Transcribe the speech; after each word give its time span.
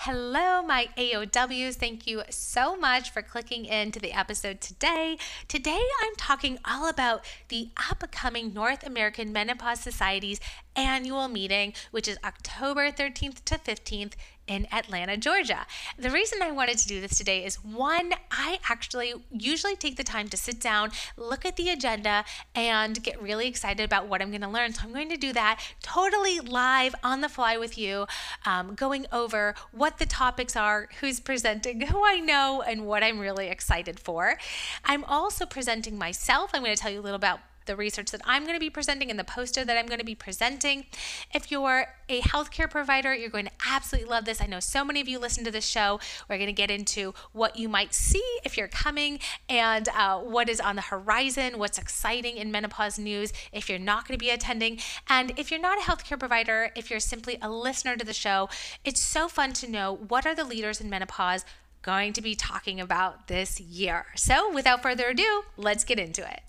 Hello, 0.00 0.62
my 0.62 0.88
AOWs. 0.98 1.76
Thank 1.76 2.06
you 2.06 2.22
so 2.28 2.76
much 2.76 3.10
for 3.10 3.22
clicking 3.22 3.64
into 3.64 3.98
the 3.98 4.12
episode 4.12 4.60
today. 4.60 5.16
Today, 5.48 5.80
I'm 6.02 6.14
talking 6.16 6.58
all 6.64 6.86
about 6.88 7.24
the 7.48 7.70
upcoming 7.90 8.52
North 8.52 8.86
American 8.86 9.32
Menopause 9.32 9.80
Society's 9.80 10.38
annual 10.76 11.28
meeting, 11.28 11.72
which 11.90 12.06
is 12.06 12.18
October 12.22 12.92
13th 12.92 13.42
to 13.46 13.54
15th 13.56 14.12
in 14.46 14.66
Atlanta, 14.72 15.16
Georgia. 15.16 15.66
The 15.98 16.10
reason 16.10 16.42
I 16.42 16.50
wanted 16.50 16.78
to 16.78 16.88
do 16.88 17.00
this 17.00 17.16
today 17.18 17.44
is 17.44 17.56
one, 17.64 18.12
I 18.30 18.58
actually 18.68 19.14
usually 19.30 19.76
take 19.76 19.96
the 19.96 20.04
time 20.04 20.28
to 20.28 20.36
sit 20.36 20.60
down, 20.60 20.90
look 21.16 21.44
at 21.44 21.56
the 21.56 21.68
agenda, 21.70 22.24
and 22.54 23.02
get 23.02 23.20
really 23.20 23.48
excited 23.48 23.82
about 23.82 24.08
what 24.08 24.22
I'm 24.22 24.30
going 24.30 24.42
to 24.42 24.48
learn. 24.48 24.72
So 24.72 24.82
I'm 24.84 24.92
going 24.92 25.08
to 25.10 25.16
do 25.16 25.32
that 25.32 25.60
totally 25.82 26.40
live 26.40 26.94
on 27.02 27.20
the 27.20 27.28
fly 27.28 27.56
with 27.56 27.76
you, 27.76 28.06
um, 28.44 28.74
going 28.74 29.06
over 29.12 29.54
what 29.72 29.98
the 29.98 30.06
topics 30.06 30.56
are, 30.56 30.88
who's 31.00 31.20
presenting, 31.20 31.80
who 31.80 32.04
I 32.04 32.20
know, 32.20 32.62
and 32.66 32.86
what 32.86 33.02
I'm 33.02 33.18
really 33.18 33.48
excited 33.48 33.98
for. 33.98 34.38
I'm 34.84 35.04
also 35.04 35.46
presenting 35.46 35.98
myself. 35.98 36.50
I'm 36.54 36.62
going 36.62 36.74
to 36.74 36.80
tell 36.80 36.92
you 36.92 37.00
a 37.00 37.02
little 37.02 37.16
about 37.16 37.40
the 37.66 37.76
research 37.76 38.10
that 38.10 38.20
I'm 38.24 38.42
going 38.42 38.54
to 38.54 38.60
be 38.60 38.70
presenting 38.70 39.10
and 39.10 39.18
the 39.18 39.24
poster 39.24 39.64
that 39.64 39.76
I'm 39.76 39.86
going 39.86 39.98
to 39.98 40.04
be 40.04 40.14
presenting. 40.14 40.86
If 41.34 41.50
you're 41.50 41.86
a 42.08 42.20
healthcare 42.20 42.70
provider, 42.70 43.14
you're 43.14 43.30
going 43.30 43.46
to 43.46 43.52
absolutely 43.68 44.08
love 44.08 44.24
this. 44.24 44.40
I 44.40 44.46
know 44.46 44.60
so 44.60 44.84
many 44.84 45.00
of 45.00 45.08
you 45.08 45.18
listen 45.18 45.44
to 45.44 45.50
this 45.50 45.66
show. 45.66 46.00
We're 46.28 46.38
going 46.38 46.46
to 46.46 46.52
get 46.52 46.70
into 46.70 47.14
what 47.32 47.56
you 47.58 47.68
might 47.68 47.92
see 47.92 48.24
if 48.44 48.56
you're 48.56 48.68
coming 48.68 49.18
and 49.48 49.88
uh, 49.88 50.18
what 50.18 50.48
is 50.48 50.60
on 50.60 50.76
the 50.76 50.82
horizon, 50.82 51.58
what's 51.58 51.78
exciting 51.78 52.36
in 52.36 52.50
menopause 52.50 52.98
news 52.98 53.32
if 53.52 53.68
you're 53.68 53.78
not 53.78 54.06
going 54.06 54.18
to 54.18 54.24
be 54.24 54.30
attending. 54.30 54.78
And 55.08 55.32
if 55.36 55.50
you're 55.50 55.60
not 55.60 55.78
a 55.78 55.82
healthcare 55.82 56.18
provider, 56.18 56.70
if 56.76 56.90
you're 56.90 57.00
simply 57.00 57.38
a 57.42 57.50
listener 57.50 57.96
to 57.96 58.04
the 58.04 58.14
show, 58.14 58.48
it's 58.84 59.00
so 59.00 59.28
fun 59.28 59.52
to 59.54 59.70
know 59.70 59.94
what 60.08 60.26
are 60.26 60.34
the 60.34 60.44
leaders 60.44 60.80
in 60.80 60.88
menopause 60.88 61.44
going 61.82 62.12
to 62.12 62.20
be 62.20 62.34
talking 62.34 62.80
about 62.80 63.28
this 63.28 63.60
year. 63.60 64.06
So, 64.16 64.52
without 64.52 64.82
further 64.82 65.08
ado, 65.08 65.44
let's 65.56 65.84
get 65.84 66.00
into 66.00 66.28
it. 66.28 66.40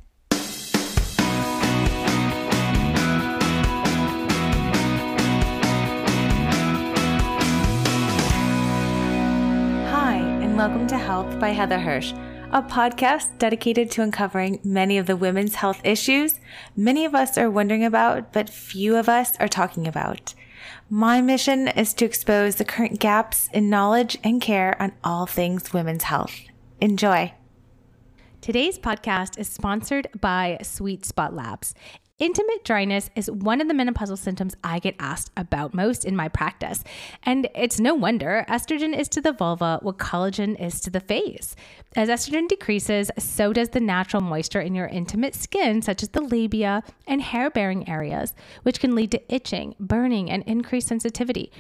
Welcome 10.58 10.88
to 10.88 10.98
Health 10.98 11.40
by 11.40 11.50
Heather 11.50 11.78
Hirsch, 11.78 12.14
a 12.52 12.64
podcast 12.64 13.38
dedicated 13.38 13.92
to 13.92 14.02
uncovering 14.02 14.60
many 14.64 14.98
of 14.98 15.06
the 15.06 15.16
women's 15.16 15.54
health 15.54 15.80
issues 15.84 16.40
many 16.76 17.06
of 17.06 17.14
us 17.14 17.38
are 17.38 17.52
wondering 17.52 17.86
about, 17.86 18.34
but 18.34 18.50
few 18.50 18.96
of 18.96 19.08
us 19.08 19.38
are 19.40 19.48
talking 19.48 19.88
about. 19.88 20.34
My 20.90 21.22
mission 21.22 21.68
is 21.68 21.94
to 21.94 22.06
expose 22.06 22.56
the 22.56 22.66
current 22.66 23.00
gaps 23.00 23.52
in 23.54 23.70
knowledge 23.70 24.18
and 24.24 24.42
care 24.42 24.76
on 24.82 24.94
all 25.04 25.28
things 25.28 25.74
women's 25.74 26.06
health. 26.06 26.34
Enjoy. 26.82 27.36
Today's 28.42 28.80
podcast 28.80 29.38
is 29.38 29.48
sponsored 29.48 30.08
by 30.20 30.58
Sweet 30.64 31.06
Spot 31.06 31.36
Labs. 31.36 31.76
Intimate 32.20 32.64
dryness 32.64 33.12
is 33.16 33.30
one 33.30 33.62
of 33.62 33.68
the 33.68 33.76
menopausal 33.76 34.18
symptoms 34.18 34.56
I 34.64 34.80
get 34.80 34.96
asked 35.00 35.30
about 35.38 35.76
most 35.76 36.04
in 36.04 36.16
my 36.16 36.28
practice. 36.28 36.84
And 37.22 37.48
it's 37.54 37.80
no 37.80 37.94
wonder 37.94 38.44
estrogen 38.50 38.98
is 38.98 39.08
to 39.10 39.22
the 39.22 39.34
vulva 39.34 39.78
what 39.84 40.00
collagen 40.00 40.60
is 40.60 40.82
to 40.82 40.90
the 40.90 41.00
face. 41.00 41.56
As 41.96 42.10
estrogen 42.10 42.48
decreases, 42.48 43.12
so 43.20 43.54
does 43.54 43.70
the 43.70 43.80
natural 43.80 44.24
moisture 44.24 44.60
in 44.60 44.74
your 44.74 44.88
intimate 44.88 45.36
skin, 45.36 45.84
such 45.84 46.02
as 46.02 46.10
the 46.10 46.22
labia 46.22 46.82
and 47.06 47.22
hair 47.22 47.52
bearing 47.52 47.88
areas, 47.88 48.34
which 48.64 48.80
can 48.80 48.96
lead 48.96 49.12
to 49.12 49.34
itching, 49.34 49.76
burning, 49.80 50.32
and 50.32 50.42
increased 50.48 50.88
sensitivity. 50.88 51.52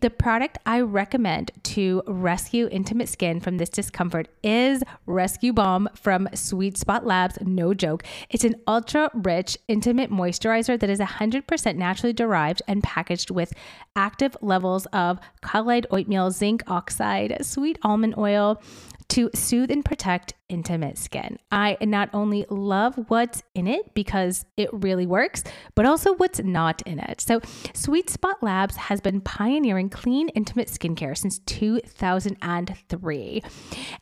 The 0.00 0.10
product 0.10 0.58
I 0.66 0.80
recommend 0.80 1.50
to 1.62 2.02
rescue 2.06 2.68
intimate 2.70 3.08
skin 3.08 3.40
from 3.40 3.56
this 3.56 3.70
discomfort 3.70 4.28
is 4.42 4.82
Rescue 5.06 5.54
Balm 5.54 5.88
from 5.94 6.28
Sweet 6.34 6.76
Spot 6.76 7.06
Labs. 7.06 7.38
No 7.40 7.72
joke. 7.72 8.04
It's 8.28 8.44
an 8.44 8.56
ultra 8.66 9.10
rich, 9.14 9.56
intimate 9.66 10.10
moisturizer 10.10 10.78
that 10.78 10.90
is 10.90 11.00
100% 11.00 11.76
naturally 11.76 12.12
derived 12.12 12.60
and 12.68 12.82
packaged 12.82 13.30
with 13.30 13.54
active 13.96 14.36
levels 14.42 14.84
of 14.92 15.18
colloid 15.40 15.86
oatmeal, 15.90 16.30
zinc 16.30 16.62
oxide, 16.66 17.38
sweet 17.40 17.78
almond 17.82 18.14
oil, 18.18 18.60
to 19.08 19.30
soothe 19.34 19.70
and 19.70 19.84
protect 19.84 20.34
intimate 20.48 20.98
skin. 20.98 21.38
I 21.50 21.76
not 21.80 22.10
only 22.12 22.46
love 22.50 22.96
what's 23.08 23.42
in 23.54 23.66
it 23.66 23.94
because 23.94 24.44
it 24.56 24.68
really 24.72 25.06
works, 25.06 25.42
but 25.74 25.86
also 25.86 26.14
what's 26.14 26.40
not 26.40 26.82
in 26.82 26.98
it. 26.98 27.20
So, 27.20 27.40
Sweet 27.72 28.10
Spot 28.10 28.42
Labs 28.42 28.76
has 28.76 29.00
been 29.00 29.20
pioneering 29.20 29.90
clean, 29.90 30.28
intimate 30.30 30.68
skincare 30.68 31.16
since 31.16 31.38
2003. 31.40 33.42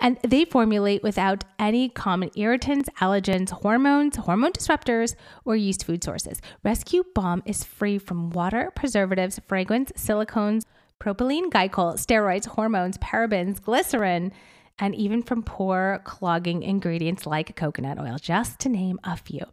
And 0.00 0.18
they 0.22 0.44
formulate 0.44 1.02
without 1.02 1.44
any 1.58 1.88
common 1.88 2.30
irritants, 2.36 2.88
allergens, 3.00 3.50
hormones, 3.50 4.16
hormone 4.16 4.52
disruptors, 4.52 5.14
or 5.44 5.56
yeast 5.56 5.84
food 5.84 6.04
sources. 6.04 6.40
Rescue 6.62 7.04
Balm 7.14 7.42
is 7.46 7.64
free 7.64 7.98
from 7.98 8.30
water, 8.30 8.72
preservatives, 8.74 9.40
fragrance, 9.46 9.92
silicones, 9.92 10.64
propylene 11.00 11.50
glycol, 11.50 11.94
steroids, 11.94 12.46
hormones, 12.46 12.98
parabens, 12.98 13.60
glycerin 13.60 14.32
and 14.82 14.96
even 14.96 15.22
from 15.22 15.44
pore 15.44 16.00
clogging 16.02 16.64
ingredients 16.64 17.24
like 17.24 17.54
coconut 17.54 18.00
oil, 18.00 18.18
just 18.20 18.58
to 18.58 18.68
name 18.68 18.98
a 19.04 19.16
few. 19.16 19.44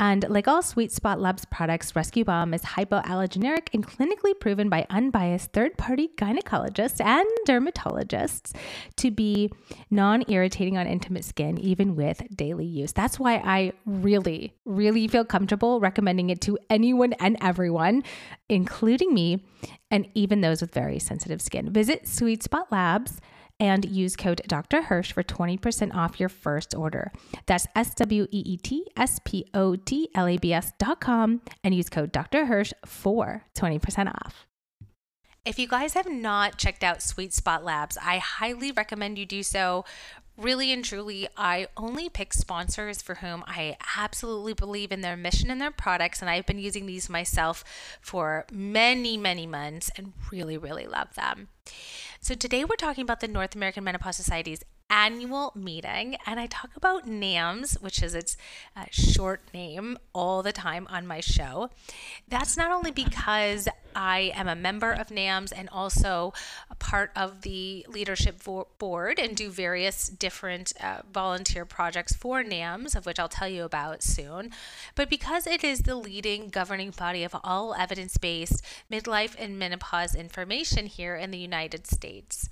And 0.00 0.28
like 0.28 0.48
all 0.48 0.62
Sweet 0.62 0.90
Spot 0.90 1.20
Labs 1.20 1.44
products, 1.44 1.94
Rescue 1.94 2.24
Balm 2.24 2.52
is 2.52 2.62
hypoallergenic 2.62 3.68
and 3.72 3.86
clinically 3.86 4.38
proven 4.38 4.68
by 4.68 4.84
unbiased 4.90 5.52
third 5.52 5.78
party 5.78 6.10
gynecologists 6.16 7.00
and 7.00 7.24
dermatologists 7.46 8.52
to 8.96 9.12
be 9.12 9.48
non 9.90 10.24
irritating 10.26 10.76
on 10.76 10.88
intimate 10.88 11.24
skin, 11.24 11.56
even 11.58 11.94
with 11.94 12.24
daily 12.34 12.66
use. 12.66 12.90
That's 12.90 13.20
why 13.20 13.36
I 13.36 13.74
really, 13.86 14.54
really 14.64 15.06
feel 15.06 15.24
comfortable 15.24 15.78
recommending 15.78 16.30
it 16.30 16.40
to 16.40 16.58
anyone 16.68 17.12
and 17.20 17.36
everyone, 17.40 18.02
including 18.48 19.14
me, 19.14 19.44
and 19.92 20.08
even 20.14 20.40
those 20.40 20.60
with 20.60 20.74
very 20.74 20.98
sensitive 20.98 21.40
skin. 21.40 21.72
Visit 21.72 22.08
Sweet 22.08 22.42
Spot 22.42 22.66
Labs 22.72 23.20
and 23.60 23.84
use 23.84 24.16
code 24.16 24.42
Dr. 24.46 24.82
Hirsch 24.82 25.12
for 25.12 25.22
20% 25.22 25.94
off 25.94 26.18
your 26.20 26.28
first 26.28 26.74
order. 26.74 27.12
That's 27.46 27.66
S 27.74 27.94
W 27.94 28.26
E 28.30 28.42
E 28.46 28.56
T 28.56 28.86
S 28.96 29.20
P 29.24 29.46
O 29.54 29.76
T 29.76 30.08
L 30.14 30.26
A 30.26 30.36
B 30.36 30.52
S 30.52 30.72
dot 30.78 31.00
com 31.00 31.40
and 31.62 31.74
use 31.74 31.88
code 31.88 32.12
Dr. 32.12 32.46
Hirsch 32.46 32.72
for 32.84 33.44
20% 33.56 34.08
off. 34.08 34.46
If 35.44 35.58
you 35.58 35.68
guys 35.68 35.92
have 35.92 36.10
not 36.10 36.56
checked 36.56 36.82
out 36.82 37.02
Sweet 37.02 37.34
Spot 37.34 37.62
Labs, 37.62 37.98
I 38.02 38.16
highly 38.16 38.72
recommend 38.72 39.18
you 39.18 39.26
do 39.26 39.42
so. 39.42 39.84
Really 40.36 40.72
and 40.72 40.84
truly, 40.84 41.28
I 41.36 41.68
only 41.76 42.08
pick 42.08 42.34
sponsors 42.34 43.00
for 43.00 43.16
whom 43.16 43.44
I 43.46 43.76
absolutely 43.96 44.52
believe 44.52 44.90
in 44.90 45.00
their 45.00 45.16
mission 45.16 45.48
and 45.48 45.60
their 45.60 45.70
products. 45.70 46.20
And 46.20 46.28
I've 46.28 46.44
been 46.44 46.58
using 46.58 46.86
these 46.86 47.08
myself 47.08 47.62
for 48.00 48.44
many, 48.50 49.16
many 49.16 49.46
months 49.46 49.92
and 49.96 50.12
really, 50.32 50.58
really 50.58 50.86
love 50.86 51.14
them. 51.14 51.48
So, 52.20 52.34
today 52.34 52.64
we're 52.64 52.74
talking 52.74 53.02
about 53.02 53.20
the 53.20 53.28
North 53.28 53.54
American 53.54 53.84
Menopause 53.84 54.16
Society's 54.16 54.64
annual 54.90 55.52
meeting, 55.54 56.16
and 56.26 56.38
I 56.38 56.46
talk 56.46 56.76
about 56.76 57.06
NAMS, 57.06 57.80
which 57.80 58.02
is 58.02 58.14
its 58.14 58.36
uh, 58.76 58.84
short 58.90 59.40
name, 59.52 59.98
all 60.14 60.42
the 60.42 60.52
time 60.52 60.86
on 60.90 61.06
my 61.06 61.20
show. 61.20 61.70
That's 62.28 62.56
not 62.56 62.70
only 62.70 62.90
because 62.90 63.68
I 63.96 64.32
am 64.34 64.46
a 64.46 64.54
member 64.54 64.92
of 64.92 65.10
NAMS 65.10 65.52
and 65.52 65.68
also 65.70 66.32
a 66.70 66.74
part 66.74 67.10
of 67.16 67.42
the 67.42 67.86
leadership 67.88 68.42
board 68.78 69.18
and 69.18 69.36
do 69.36 69.50
various 69.50 70.08
different 70.08 70.72
uh, 70.80 71.00
volunteer 71.12 71.64
projects 71.64 72.14
for 72.14 72.42
NAMS, 72.42 72.94
of 72.94 73.06
which 73.06 73.18
I'll 73.18 73.28
tell 73.28 73.48
you 73.48 73.64
about 73.64 74.02
soon, 74.02 74.50
but 74.94 75.10
because 75.10 75.46
it 75.46 75.64
is 75.64 75.80
the 75.80 75.96
leading 75.96 76.48
governing 76.48 76.90
body 76.90 77.24
of 77.24 77.34
all 77.42 77.74
evidence 77.74 78.16
based 78.18 78.62
midlife 78.90 79.34
and 79.38 79.58
menopause 79.58 80.14
information 80.14 80.86
here 80.86 81.16
in 81.16 81.30
the 81.30 81.38
United 81.38 81.86
States. 81.86 82.50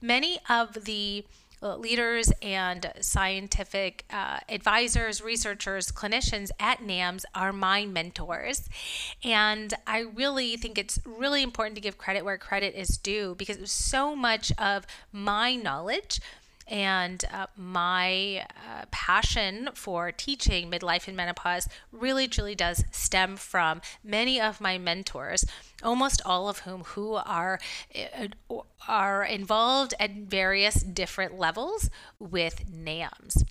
Many 0.00 0.38
of 0.48 0.84
the 0.84 1.24
leaders 1.64 2.32
and 2.42 2.92
scientific 3.00 4.04
uh, 4.10 4.40
advisors, 4.48 5.22
researchers, 5.22 5.90
clinicians 5.90 6.50
at 6.60 6.80
NAMS 6.80 7.24
are 7.34 7.52
my 7.52 7.86
mentors. 7.86 8.68
And 9.22 9.72
I 9.86 10.00
really 10.00 10.56
think 10.56 10.78
it's 10.78 10.98
really 11.04 11.42
important 11.42 11.74
to 11.76 11.80
give 11.80 11.98
credit 11.98 12.24
where 12.24 12.38
credit 12.38 12.74
is 12.74 12.98
due 12.98 13.34
because 13.34 13.70
so 13.70 14.14
much 14.14 14.52
of 14.58 14.86
my 15.12 15.56
knowledge 15.56 16.20
and 16.66 17.24
uh, 17.32 17.46
my 17.56 18.46
uh, 18.50 18.84
passion 18.90 19.68
for 19.74 20.10
teaching 20.12 20.70
midlife 20.70 21.06
and 21.08 21.16
menopause 21.16 21.68
really 21.92 22.26
truly 22.26 22.54
does 22.54 22.84
stem 22.90 23.36
from 23.36 23.80
many 24.02 24.40
of 24.40 24.60
my 24.60 24.78
mentors 24.78 25.44
almost 25.82 26.22
all 26.24 26.48
of 26.48 26.60
whom 26.60 26.84
who 26.84 27.14
are 27.14 27.58
uh, 27.94 28.58
are 28.88 29.24
involved 29.24 29.94
at 29.98 30.12
various 30.12 30.82
different 30.82 31.38
levels 31.38 31.90
with 32.18 32.64
NAMS 32.72 33.44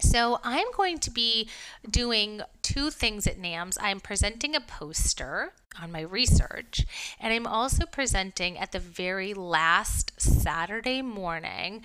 so 0.00 0.38
I'm 0.42 0.66
going 0.76 0.98
to 1.00 1.10
be 1.10 1.48
doing 1.88 2.42
two 2.62 2.90
things 2.90 3.26
at 3.26 3.38
NAMS. 3.38 3.78
I'm 3.80 4.00
presenting 4.00 4.54
a 4.54 4.60
poster 4.60 5.52
on 5.80 5.92
my 5.92 6.00
research, 6.00 6.86
and 7.20 7.32
I'm 7.32 7.46
also 7.46 7.86
presenting 7.86 8.58
at 8.58 8.72
the 8.72 8.78
very 8.78 9.34
last 9.34 10.12
Saturday 10.20 11.02
morning 11.02 11.82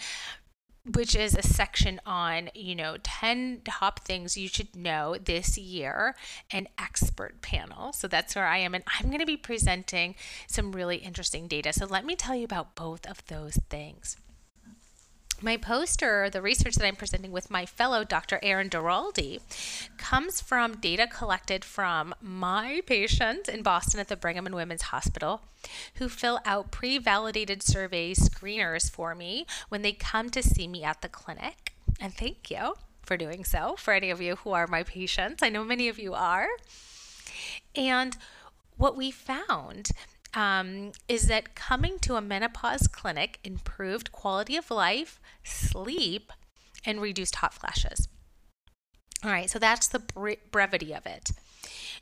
which 0.94 1.16
is 1.16 1.36
a 1.36 1.42
section 1.42 2.00
on, 2.06 2.50
you 2.54 2.76
know, 2.76 2.98
10 3.02 3.62
top 3.66 4.02
things 4.02 4.38
you 4.38 4.48
should 4.48 4.76
know 4.76 5.18
this 5.18 5.58
year, 5.58 6.16
an 6.52 6.68
expert 6.78 7.42
panel. 7.42 7.92
So 7.92 8.08
that's 8.08 8.36
where 8.36 8.46
I 8.46 8.60
am. 8.60 8.76
And 8.76 8.84
I'm 9.00 9.08
going 9.08 9.20
to 9.20 9.26
be 9.26 9.38
presenting 9.38 10.16
some 10.48 10.74
really 10.74 10.98
interesting 10.98 11.48
data. 11.48 11.74
So 11.74 11.86
let 11.86 12.06
me 12.06 12.16
tell 12.16 12.36
you 12.36 12.46
about 12.46 12.76
both 12.76 13.06
of 13.08 13.26
those 13.28 13.56
things 13.70 14.18
my 15.46 15.58
poster, 15.58 16.28
the 16.30 16.42
research 16.42 16.76
that 16.76 16.86
I'm 16.86 16.96
presenting 16.96 17.32
with 17.32 17.52
my 17.52 17.68
fellow 17.68 18.04
Dr. 18.04 18.40
Erin 18.42 18.68
Duralde, 18.68 19.40
comes 19.98 20.42
from 20.42 20.78
data 20.78 21.08
collected 21.08 21.64
from 21.64 22.16
my 22.20 22.82
patients 22.88 23.48
in 23.48 23.62
Boston 23.62 24.00
at 24.00 24.08
the 24.08 24.18
Brigham 24.18 24.48
and 24.48 24.56
Women's 24.56 24.82
Hospital 24.82 25.44
who 25.96 26.10
fill 26.10 26.40
out 26.46 26.72
pre 26.72 26.98
validated 26.98 27.62
survey 27.62 28.14
screeners 28.16 28.90
for 28.90 29.14
me 29.14 29.46
when 29.70 29.84
they 29.84 29.92
come 29.94 30.30
to 30.32 30.42
see 30.42 30.68
me 30.68 30.84
at 30.84 31.02
the 31.02 31.10
clinic. 31.10 31.74
And 32.00 32.14
thank 32.14 32.50
you 32.50 32.74
for 33.04 33.16
doing 33.16 33.44
so 33.46 33.76
for 33.78 33.94
any 33.94 34.10
of 34.10 34.20
you 34.20 34.38
who 34.38 34.52
are 34.52 34.66
my 34.66 34.82
patients. 34.82 35.44
I 35.44 35.50
know 35.50 35.64
many 35.64 35.88
of 35.88 36.00
you 36.00 36.16
are. 36.16 36.48
And 37.76 38.18
what 38.78 38.98
we 38.98 39.12
found 39.12 39.92
um, 40.36 40.92
is 41.08 41.28
that 41.28 41.56
coming 41.56 41.98
to 42.00 42.16
a 42.16 42.22
menopause 42.22 42.88
clinic 42.88 43.40
improved 43.44 44.12
quality 44.12 44.58
of 44.58 44.70
life, 44.70 45.20
sleep, 45.44 46.32
and 46.86 47.02
reduced 47.02 47.38
hot 47.38 47.54
flashes. 47.54 48.08
All 49.24 49.32
right, 49.32 49.50
so 49.50 49.58
that's 49.58 49.88
the 49.88 50.04
brevity 50.52 50.94
of 50.94 51.06
it. 51.06 51.32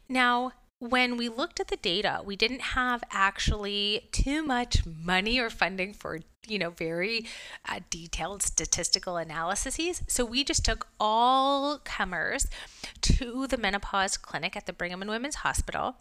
Now, 0.09 0.51
when 0.89 1.15
we 1.15 1.29
looked 1.29 1.61
at 1.61 1.69
the 1.69 1.77
data, 1.77 2.21
we 2.25 2.35
didn't 2.35 2.61
have 2.61 3.05
actually 3.09 4.09
too 4.11 4.43
much 4.43 4.85
money 4.85 5.39
or 5.39 5.49
funding 5.49 5.93
for 5.93 6.19
you 6.45 6.59
know, 6.59 6.71
very 6.71 7.25
uh, 7.69 7.79
detailed 7.89 8.43
statistical 8.43 9.15
analyses. 9.15 10.01
So 10.07 10.25
we 10.25 10.43
just 10.43 10.65
took 10.65 10.87
all 10.99 11.77
comers 11.85 12.47
to 13.01 13.47
the 13.47 13.55
menopause 13.55 14.17
clinic 14.17 14.57
at 14.57 14.65
the 14.65 14.73
Brigham 14.73 15.01
and 15.01 15.09
Women's 15.09 15.35
Hospital, 15.35 15.95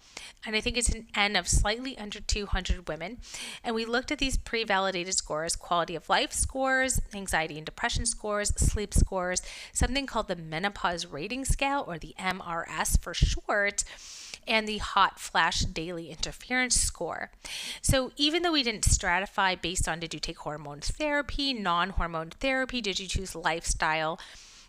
and 0.44 0.56
I 0.56 0.60
think 0.60 0.76
it's 0.76 0.88
an 0.88 1.06
N 1.14 1.36
of 1.36 1.46
slightly 1.46 1.96
under 1.96 2.18
200 2.18 2.88
women. 2.88 3.18
And 3.62 3.74
we 3.74 3.84
looked 3.84 4.10
at 4.10 4.18
these 4.18 4.36
pre 4.36 4.64
validated 4.64 5.14
scores 5.14 5.54
quality 5.54 5.94
of 5.94 6.08
life 6.08 6.32
scores, 6.32 7.00
anxiety 7.14 7.56
and 7.56 7.64
depression 7.64 8.04
scores, 8.04 8.48
sleep 8.56 8.92
scores, 8.92 9.42
something 9.72 10.06
called 10.06 10.26
the 10.26 10.34
menopause 10.34 11.06
rating 11.06 11.44
scale 11.44 11.84
or 11.86 11.98
the 11.98 12.16
MRS 12.18 13.00
for 13.00 13.14
short 13.14 13.84
and 14.46 14.66
the 14.66 14.78
hot 14.78 15.18
flash 15.18 15.60
daily 15.60 16.10
interference 16.10 16.80
score. 16.80 17.30
So 17.80 18.12
even 18.16 18.42
though 18.42 18.52
we 18.52 18.62
didn't 18.62 18.84
stratify 18.84 19.60
based 19.60 19.88
on 19.88 20.00
did 20.00 20.14
you 20.14 20.20
take 20.20 20.38
hormone 20.38 20.80
therapy, 20.80 21.52
non 21.52 21.90
hormone 21.90 22.30
therapy, 22.30 22.80
did 22.80 23.00
you 23.00 23.06
choose 23.06 23.34
lifestyle, 23.34 24.18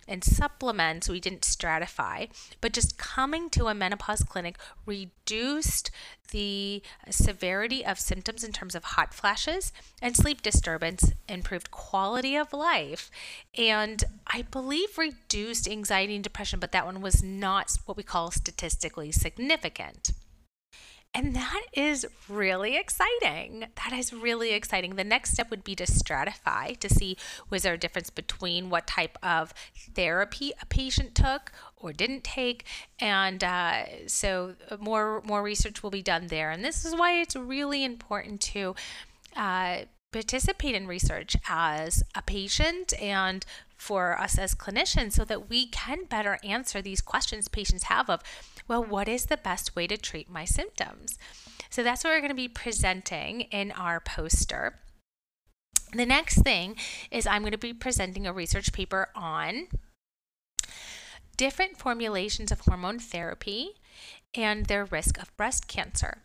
and 0.08 0.24
supplements, 0.24 1.10
we 1.10 1.20
didn't 1.20 1.42
stratify, 1.42 2.30
but 2.62 2.74
just 2.74 2.98
coming 2.98 3.50
to 3.52 3.68
a 3.68 3.74
menopause 3.74 4.24
clinic 4.24 4.58
reduced 4.86 5.92
the 6.32 6.82
severity 7.10 7.86
of 7.86 8.00
symptoms 8.00 8.44
in 8.44 8.52
terms 8.52 8.76
of 8.76 8.84
hot 8.84 9.14
flashes 9.14 9.72
and 10.02 10.18
sleep 10.18 10.42
disturbance, 10.42 11.12
improved 11.30 11.72
quality 11.72 12.36
of 12.36 12.54
life, 12.54 13.12
and 13.58 14.04
I 14.28 14.42
believe 14.42 14.98
reduced 14.98 15.70
anxiety 15.70 16.16
and 16.16 16.24
depression, 16.24 16.60
but 16.60 16.72
that 16.72 16.86
one 16.86 17.02
was 17.02 17.22
not 17.22 17.72
what 17.86 17.98
we 17.98 18.04
call 18.04 18.32
statistically 18.32 19.12
significant. 19.12 20.12
And 21.15 21.36
that 21.36 21.62
is 21.74 22.07
really 22.27 22.75
exciting. 22.75 23.65
That 23.75 23.94
is 23.94 24.12
really 24.12 24.54
exciting. 24.54 24.95
The 24.95 25.04
next 25.04 25.33
step 25.33 25.51
would 25.51 25.63
be 25.63 25.75
to 25.75 25.83
stratify 25.83 26.77
to 26.80 26.89
see 26.89 27.18
was 27.51 27.62
there 27.62 27.74
a 27.74 27.77
difference 27.77 28.10
between 28.10 28.71
what 28.71 28.88
type 28.88 29.18
of 29.21 29.54
therapy 29.94 30.54
a 30.60 30.65
patient 30.65 31.13
took 31.13 31.51
or 31.77 31.94
didn't 31.94 32.24
take, 32.24 32.65
and 33.00 33.44
uh, 33.44 34.07
so 34.07 34.56
more 34.80 35.21
more 35.24 35.44
research 35.44 35.83
will 35.83 35.92
be 35.92 36.01
done 36.01 36.27
there. 36.27 36.50
And 36.50 36.63
this 36.63 36.83
is 36.83 36.95
why 36.95 37.19
it's 37.19 37.36
really 37.36 37.83
important 37.83 38.42
to 38.42 38.74
uh, 39.36 39.81
participate 40.12 40.75
in 40.75 40.88
research 40.88 41.36
as 41.48 42.04
a 42.15 42.21
patient 42.21 42.94
and 43.01 43.45
for 43.75 44.18
us 44.18 44.38
as 44.38 44.56
clinicians 44.56 45.12
so 45.12 45.25
that 45.25 45.50
we 45.50 45.68
can 45.68 46.06
better 46.06 46.39
answer 46.44 46.81
these 46.81 47.01
questions 47.01 47.50
patients 47.50 47.83
have 47.83 48.10
of 48.10 48.21
well, 48.68 48.83
what 48.83 49.07
is 49.07 49.25
the 49.25 49.38
best 49.38 49.75
way 49.75 49.88
to 49.88 49.98
treat 49.98 50.30
my 50.30 50.45
symptoms? 50.45 51.18
So 51.69 51.83
that's 51.83 52.04
what 52.04 52.12
we're 52.12 52.19
going 52.19 52.30
to 52.30 52.36
be 52.36 52.48
presenting 52.48 53.42
in 53.42 53.71
our 53.71 54.00
poster. 54.00 54.80
The 55.92 56.06
next 56.06 56.42
thing 56.42 56.75
is 57.12 57.27
I'm 57.27 57.42
going 57.42 57.51
to 57.51 57.57
be 57.57 57.74
presenting 57.74 58.25
a 58.25 58.33
research 58.33 58.74
paper 58.74 59.10
on 59.15 59.68
different 61.38 61.77
formulations 61.77 62.51
of 62.51 62.62
hormone 62.62 63.00
therapy 63.00 63.71
and 64.36 64.65
their 64.65 64.86
risk 64.86 65.21
of 65.21 65.36
breast 65.38 65.68
cancer. 65.68 66.19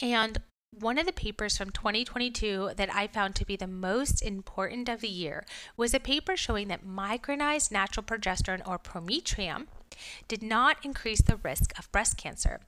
And 0.00 0.38
one 0.70 0.98
of 0.98 1.06
the 1.06 1.12
papers 1.12 1.56
from 1.56 1.70
2022 1.70 2.72
that 2.76 2.94
I 2.94 3.06
found 3.06 3.34
to 3.36 3.46
be 3.46 3.56
the 3.56 3.66
most 3.66 4.22
important 4.22 4.88
of 4.88 5.00
the 5.00 5.08
year 5.08 5.44
was 5.76 5.94
a 5.94 6.00
paper 6.00 6.36
showing 6.36 6.68
that 6.68 6.86
micronized 6.86 7.70
natural 7.70 8.04
progesterone 8.04 8.66
or 8.66 8.78
prometrium 8.78 9.68
did 10.26 10.42
not 10.42 10.76
increase 10.84 11.22
the 11.22 11.36
risk 11.36 11.78
of 11.78 11.90
breast 11.92 12.16
cancer. 12.16 12.60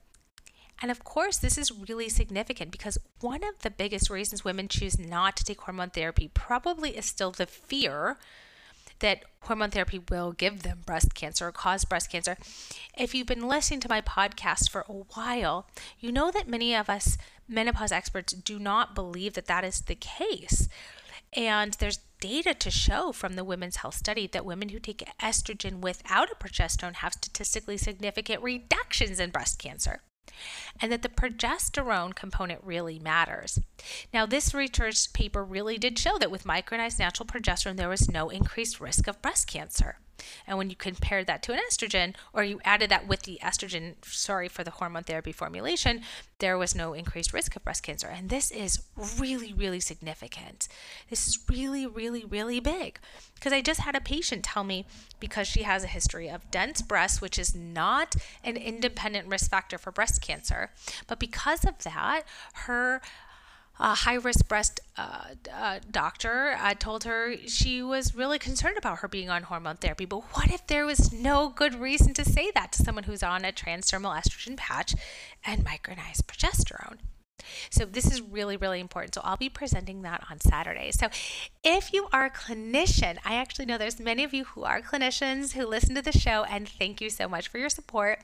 And 0.81 0.89
of 0.89 1.03
course, 1.03 1.37
this 1.37 1.57
is 1.57 1.71
really 1.71 2.09
significant 2.09 2.71
because 2.71 2.97
one 3.19 3.43
of 3.43 3.59
the 3.61 3.69
biggest 3.69 4.09
reasons 4.09 4.43
women 4.43 4.67
choose 4.67 4.97
not 4.97 5.35
to 5.37 5.43
take 5.43 5.61
hormone 5.61 5.91
therapy 5.91 6.29
probably 6.33 6.97
is 6.97 7.05
still 7.05 7.31
the 7.31 7.45
fear 7.45 8.17
that 8.99 9.23
hormone 9.41 9.69
therapy 9.71 9.99
will 10.09 10.31
give 10.31 10.63
them 10.63 10.79
breast 10.85 11.13
cancer 11.13 11.47
or 11.47 11.51
cause 11.51 11.85
breast 11.85 12.11
cancer. 12.11 12.37
If 12.97 13.13
you've 13.13 13.27
been 13.27 13.47
listening 13.47 13.79
to 13.81 13.89
my 13.89 14.01
podcast 14.01 14.69
for 14.69 14.85
a 14.87 14.93
while, 14.93 15.67
you 15.99 16.11
know 16.11 16.31
that 16.31 16.47
many 16.47 16.75
of 16.75 16.89
us 16.89 17.17
menopause 17.47 17.91
experts 17.91 18.33
do 18.33 18.57
not 18.57 18.95
believe 18.95 19.33
that 19.33 19.47
that 19.47 19.63
is 19.63 19.81
the 19.81 19.95
case. 19.95 20.69
And 21.33 21.73
there's 21.73 21.99
data 22.21 22.53
to 22.53 22.71
show 22.71 23.11
from 23.11 23.33
the 23.35 23.43
Women's 23.43 23.77
Health 23.77 23.95
Study 23.95 24.27
that 24.27 24.45
women 24.45 24.69
who 24.69 24.79
take 24.79 25.03
estrogen 25.21 25.81
without 25.81 26.31
a 26.31 26.35
progesterone 26.35 26.95
have 26.95 27.13
statistically 27.13 27.75
significant 27.75 28.41
reductions 28.41 29.19
in 29.19 29.31
breast 29.31 29.59
cancer 29.59 30.01
and 30.79 30.91
that 30.91 31.01
the 31.01 31.09
progesterone 31.09 32.15
component 32.15 32.63
really 32.63 32.99
matters. 32.99 33.59
Now, 34.13 34.25
this 34.25 34.53
research 34.53 35.11
paper 35.13 35.43
really 35.43 35.77
did 35.77 35.99
show 35.99 36.17
that 36.19 36.31
with 36.31 36.43
micronized 36.43 36.99
natural 36.99 37.27
progesterone, 37.27 37.77
there 37.77 37.89
was 37.89 38.09
no 38.09 38.29
increased 38.29 38.79
risk 38.79 39.07
of 39.07 39.21
breast 39.21 39.47
cancer. 39.47 39.97
And 40.47 40.57
when 40.57 40.69
you 40.69 40.75
compare 40.75 41.23
that 41.23 41.43
to 41.43 41.53
an 41.53 41.59
estrogen, 41.69 42.15
or 42.33 42.43
you 42.43 42.59
added 42.63 42.89
that 42.91 43.07
with 43.07 43.23
the 43.23 43.39
estrogen, 43.43 43.95
sorry, 44.05 44.47
for 44.47 44.63
the 44.63 44.71
hormone 44.71 45.03
therapy 45.03 45.31
formulation, 45.31 46.01
there 46.39 46.57
was 46.57 46.75
no 46.75 46.93
increased 46.93 47.33
risk 47.33 47.55
of 47.55 47.63
breast 47.63 47.83
cancer. 47.83 48.07
And 48.07 48.29
this 48.29 48.51
is 48.51 48.83
really, 49.19 49.53
really 49.53 49.79
significant. 49.79 50.67
This 51.09 51.27
is 51.27 51.39
really, 51.49 51.85
really, 51.85 52.25
really 52.25 52.59
big. 52.59 52.99
Because 53.35 53.53
I 53.53 53.61
just 53.61 53.81
had 53.81 53.95
a 53.95 54.01
patient 54.01 54.43
tell 54.43 54.63
me 54.63 54.85
because 55.19 55.47
she 55.47 55.63
has 55.63 55.83
a 55.83 55.87
history 55.87 56.29
of 56.29 56.49
dense 56.51 56.81
breasts, 56.81 57.21
which 57.21 57.39
is 57.39 57.55
not 57.55 58.15
an 58.43 58.57
independent 58.57 59.27
risk 59.27 59.49
factor 59.49 59.77
for 59.77 59.91
breast 59.91 60.21
cancer, 60.21 60.71
but 61.07 61.19
because 61.19 61.65
of 61.65 61.77
that, 61.79 62.23
her 62.53 63.01
a 63.81 63.95
high 63.95 64.15
risk 64.15 64.47
breast 64.47 64.79
uh, 64.95 65.25
uh, 65.51 65.79
doctor 65.89 66.55
told 66.79 67.03
her 67.03 67.35
she 67.47 67.81
was 67.81 68.15
really 68.15 68.37
concerned 68.37 68.77
about 68.77 68.99
her 68.99 69.07
being 69.07 69.29
on 69.29 69.43
hormone 69.43 69.77
therapy. 69.77 70.05
But 70.05 70.21
what 70.35 70.51
if 70.51 70.67
there 70.67 70.85
was 70.85 71.11
no 71.11 71.49
good 71.49 71.75
reason 71.75 72.13
to 72.13 72.23
say 72.23 72.51
that 72.53 72.71
to 72.73 72.83
someone 72.83 73.05
who's 73.05 73.23
on 73.23 73.43
a 73.43 73.51
transdermal 73.51 74.15
estrogen 74.15 74.55
patch 74.55 74.93
and 75.43 75.65
micronized 75.65 76.23
progesterone? 76.27 76.99
So, 77.71 77.85
this 77.85 78.05
is 78.05 78.21
really, 78.21 78.55
really 78.55 78.79
important. 78.79 79.15
So, 79.15 79.21
I'll 79.23 79.35
be 79.35 79.49
presenting 79.49 80.03
that 80.03 80.23
on 80.29 80.39
Saturday. 80.39 80.91
So, 80.91 81.07
if 81.63 81.91
you 81.91 82.07
are 82.13 82.25
a 82.25 82.29
clinician, 82.29 83.17
I 83.25 83.35
actually 83.35 83.65
know 83.65 83.79
there's 83.79 83.99
many 83.99 84.23
of 84.23 84.31
you 84.31 84.45
who 84.45 84.63
are 84.63 84.79
clinicians 84.79 85.53
who 85.53 85.65
listen 85.65 85.95
to 85.95 86.03
the 86.03 86.11
show, 86.11 86.43
and 86.43 86.69
thank 86.69 87.01
you 87.01 87.09
so 87.09 87.27
much 87.27 87.47
for 87.47 87.57
your 87.57 87.69
support. 87.69 88.19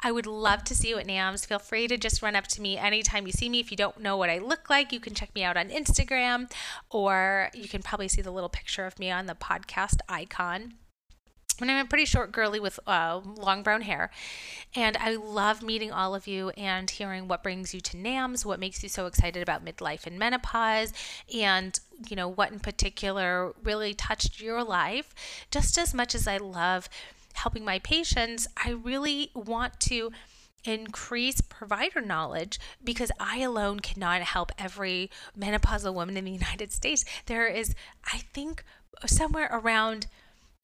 I 0.00 0.12
would 0.12 0.26
love 0.26 0.64
to 0.64 0.74
see 0.74 0.90
you 0.90 0.98
at 0.98 1.06
NAMS. 1.06 1.46
Feel 1.46 1.58
free 1.58 1.88
to 1.88 1.96
just 1.96 2.22
run 2.22 2.36
up 2.36 2.46
to 2.48 2.60
me 2.60 2.76
anytime 2.76 3.26
you 3.26 3.32
see 3.32 3.48
me. 3.48 3.60
If 3.60 3.70
you 3.70 3.76
don't 3.76 4.00
know 4.00 4.16
what 4.16 4.30
I 4.30 4.38
look 4.38 4.68
like, 4.68 4.92
you 4.92 5.00
can 5.00 5.14
check 5.14 5.34
me 5.34 5.42
out 5.44 5.56
on 5.56 5.70
Instagram, 5.70 6.50
or 6.90 7.50
you 7.54 7.68
can 7.68 7.82
probably 7.82 8.08
see 8.08 8.20
the 8.20 8.30
little 8.30 8.50
picture 8.50 8.86
of 8.86 8.98
me 8.98 9.10
on 9.10 9.26
the 9.26 9.34
podcast 9.34 10.00
icon. 10.08 10.74
And 11.60 11.70
I'm 11.70 11.86
a 11.86 11.88
pretty 11.88 12.04
short 12.04 12.32
girly 12.32 12.58
with 12.58 12.80
uh, 12.86 13.20
long 13.24 13.62
brown 13.62 13.82
hair. 13.82 14.10
And 14.74 14.96
I 14.96 15.14
love 15.14 15.62
meeting 15.62 15.92
all 15.92 16.14
of 16.14 16.26
you 16.26 16.50
and 16.50 16.90
hearing 16.90 17.28
what 17.28 17.44
brings 17.44 17.72
you 17.72 17.80
to 17.80 17.96
NAMS, 17.96 18.44
what 18.44 18.58
makes 18.58 18.82
you 18.82 18.88
so 18.88 19.06
excited 19.06 19.40
about 19.40 19.64
midlife 19.64 20.06
and 20.06 20.18
menopause, 20.18 20.92
and 21.32 21.78
you 22.08 22.16
know 22.16 22.28
what 22.28 22.50
in 22.50 22.58
particular 22.58 23.52
really 23.62 23.94
touched 23.94 24.40
your 24.40 24.64
life 24.64 25.14
just 25.52 25.78
as 25.78 25.94
much 25.94 26.14
as 26.14 26.26
I 26.26 26.38
love 26.38 26.88
helping 27.34 27.64
my 27.64 27.78
patients, 27.80 28.48
I 28.64 28.70
really 28.70 29.30
want 29.34 29.80
to 29.80 30.10
increase 30.64 31.40
provider 31.42 32.00
knowledge 32.00 32.58
because 32.82 33.12
I 33.20 33.40
alone 33.40 33.80
cannot 33.80 34.22
help 34.22 34.50
every 34.58 35.10
menopausal 35.38 35.94
woman 35.94 36.16
in 36.16 36.24
the 36.24 36.30
United 36.42 36.72
States. 36.72 37.04
There 37.26 37.46
is, 37.46 37.74
I 38.12 38.18
think, 38.32 38.64
somewhere 39.06 39.48
around 39.52 40.06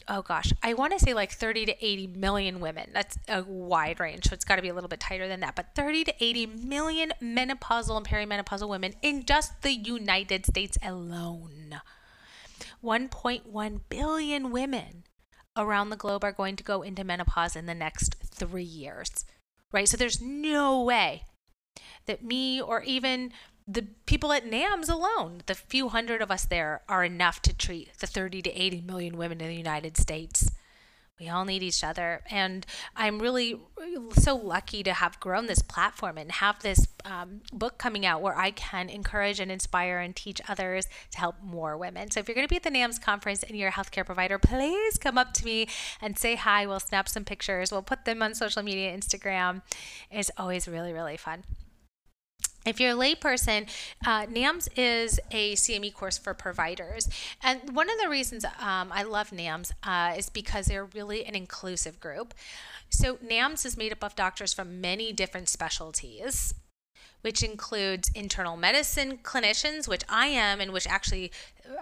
oh 0.09 0.23
gosh, 0.23 0.53
I 0.63 0.75
want 0.75 0.93
to 0.93 0.99
say 0.99 1.15
like 1.15 1.31
30 1.31 1.67
to 1.67 1.85
80 1.85 2.09
million 2.09 2.61
women. 2.61 2.91
That's 2.93 3.17
a 3.29 3.43
wide 3.43 4.01
range, 4.01 4.27
so 4.27 4.35
it's 4.35 4.45
got 4.45 4.57
to 4.57 4.63
be 4.63 4.69
a 4.69 4.75
little 4.75 4.89
bit 4.89 4.99
tighter 4.99 5.29
than 5.29 5.41
that. 5.41 5.55
But 5.55 5.75
30 5.77 6.05
to 6.05 6.15
80 6.19 6.47
million 6.47 7.13
menopausal 7.23 7.97
and 7.97 8.07
perimenopausal 8.07 8.69
women 8.69 8.95
in 9.03 9.25
just 9.25 9.63
the 9.63 9.73
United 9.73 10.47
States 10.47 10.77
alone. 10.83 11.81
1.1 12.83 13.81
billion 13.89 14.51
women 14.51 15.05
around 15.57 15.91
the 15.91 15.97
globe 15.97 16.25
are 16.25 16.33
going 16.33 16.57
to 16.57 16.65
go 16.65 16.83
into 16.83 17.05
menopause 17.05 17.57
in 17.57 17.67
the 17.67 17.75
next 17.75 18.17
three 18.25 18.63
years, 18.63 19.25
right? 19.73 19.89
So 19.89 19.97
there's 19.97 20.21
no 20.21 20.83
way 20.83 21.25
that 22.07 22.25
me 22.25 22.61
or 22.61 22.83
even 22.83 23.33
the 23.67 23.87
people 24.07 24.33
at 24.33 24.47
NAMS 24.47 24.89
alone, 24.89 25.43
the 25.47 25.55
few 25.55 25.89
hundred 25.91 26.23
of 26.23 26.31
us 26.31 26.45
there, 26.45 26.83
are 26.89 27.05
enough 27.05 27.41
to 27.43 27.57
treat 27.57 27.97
the 27.99 28.07
30 28.07 28.43
to 28.43 28.51
80 28.51 28.81
million 28.83 29.17
women 29.17 29.41
in 29.41 29.49
the 29.49 29.55
United 29.55 29.97
States. 29.97 30.51
We 31.21 31.29
all 31.29 31.45
need 31.45 31.63
each 31.63 31.85
other. 31.85 32.23
And 32.31 32.65
I'm 32.97 33.19
really 33.19 33.61
so 34.13 34.35
lucky 34.35 34.83
to 34.83 34.95
have 34.95 35.21
grown 35.21 35.47
this 35.47 35.61
platform 35.61 36.17
and 36.17 36.33
have 36.33 36.61
this 36.63 36.89
um, 37.05 37.43
book 37.53 37.79
coming 37.79 38.07
out 38.07 38.23
where 38.23 38.37
I 38.37 38.51
can 38.51 38.89
encourage 38.89 39.39
and 39.39 39.53
inspire 39.53 39.99
and 39.99 40.17
teach 40.17 40.41
others 40.49 40.87
to 41.13 41.19
help 41.19 41.37
more 41.43 41.77
women. 41.77 42.11
So 42.11 42.21
if 42.21 42.29
you're 42.29 42.35
going 42.35 42.47
to 42.47 42.51
be 42.51 42.57
at 42.57 42.63
the 42.63 42.71
NAMS 42.71 42.99
conference 42.99 43.43
and 43.43 43.57
you're 43.57 43.69
a 43.69 43.73
healthcare 43.73 44.07
provider, 44.07 44.39
please 44.39 44.99
come 44.99 45.19
up 45.19 45.35
to 45.35 45.45
me 45.45 45.69
and 46.01 46.19
say 46.19 46.37
hi. 46.37 46.67
We'll 46.67 46.81
snap 46.81 47.09
some 47.09 47.25
pictures, 47.25 47.71
we'll 47.71 47.83
put 47.83 48.05
them 48.05 48.23
on 48.23 48.35
social 48.35 48.63
media, 48.63 48.97
Instagram. 48.97 49.63
It's 50.11 50.31
always 50.39 50.67
really, 50.67 50.93
really 50.93 51.17
fun. 51.17 51.45
If 52.67 52.79
you're 52.79 52.93
a 52.93 52.95
layperson, 52.95 53.69
uh, 54.07 54.27
NAMS 54.27 54.69
is 54.77 55.19
a 55.31 55.55
CME 55.55 55.95
course 55.95 56.19
for 56.19 56.35
providers. 56.35 57.09
And 57.43 57.75
one 57.75 57.89
of 57.89 57.99
the 57.99 58.09
reasons 58.09 58.45
um, 58.45 58.91
I 58.93 59.03
love 59.03 59.33
NAMS 59.33 59.73
uh, 59.83 60.15
is 60.17 60.29
because 60.29 60.67
they're 60.67 60.85
really 60.85 61.25
an 61.25 61.35
inclusive 61.35 62.01
group. 62.01 62.35
So, 62.91 63.19
NAMS 63.23 63.65
is 63.65 63.77
made 63.77 63.93
up 63.93 64.03
of 64.03 64.15
doctors 64.17 64.53
from 64.53 64.81
many 64.81 65.13
different 65.13 65.49
specialties 65.49 66.55
which 67.23 67.43
includes 67.43 68.11
internal 68.15 68.57
medicine 68.57 69.19
clinicians, 69.19 69.87
which 69.87 70.03
I 70.09 70.27
am, 70.27 70.61
and 70.61 70.73
which 70.73 70.87
actually 70.87 71.33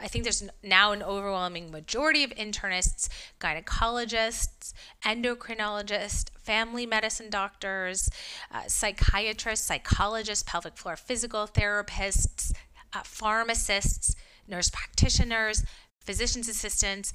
I 0.01 0.09
think 0.09 0.25
there's 0.25 0.47
now 0.63 0.93
an 0.93 1.03
overwhelming 1.03 1.71
majority 1.71 2.25
of 2.25 2.31
internists, 2.31 3.09
gynecologists, 3.41 4.73
endocrinologists, 5.05 6.31
family 6.41 6.87
medicine 6.87 7.31
doctors, 7.31 8.09
uh, 8.53 8.63
psychiatrists, 8.67 9.67
psychologists, 9.67 10.45
pelvic 10.47 10.77
floor 10.77 10.97
physical 10.97 11.47
therapists, 11.47 12.53
uh, 12.93 13.03
pharmacists, 13.03 14.15
nurse 14.47 14.71
practitioners, 14.71 15.65
physician's 16.01 16.49
assistants 16.49 17.13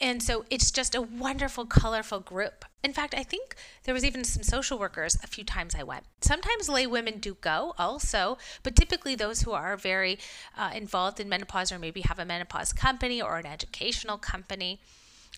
and 0.00 0.22
so 0.22 0.44
it's 0.50 0.70
just 0.70 0.94
a 0.94 1.02
wonderful, 1.02 1.66
colorful 1.66 2.20
group. 2.20 2.64
In 2.82 2.92
fact, 2.92 3.14
I 3.16 3.22
think 3.22 3.54
there 3.84 3.94
was 3.94 4.04
even 4.04 4.24
some 4.24 4.42
social 4.42 4.78
workers 4.78 5.16
a 5.22 5.26
few 5.26 5.44
times 5.44 5.74
I 5.74 5.82
went. 5.82 6.04
Sometimes 6.20 6.68
lay 6.68 6.86
women 6.86 7.18
do 7.18 7.36
go 7.40 7.74
also, 7.78 8.38
but 8.62 8.76
typically 8.76 9.14
those 9.14 9.42
who 9.42 9.52
are 9.52 9.76
very 9.76 10.18
uh, 10.56 10.70
involved 10.74 11.20
in 11.20 11.28
menopause 11.28 11.72
or 11.72 11.78
maybe 11.78 12.02
have 12.02 12.18
a 12.18 12.24
menopause 12.24 12.72
company 12.72 13.20
or 13.22 13.38
an 13.38 13.46
educational 13.46 14.18
company. 14.18 14.80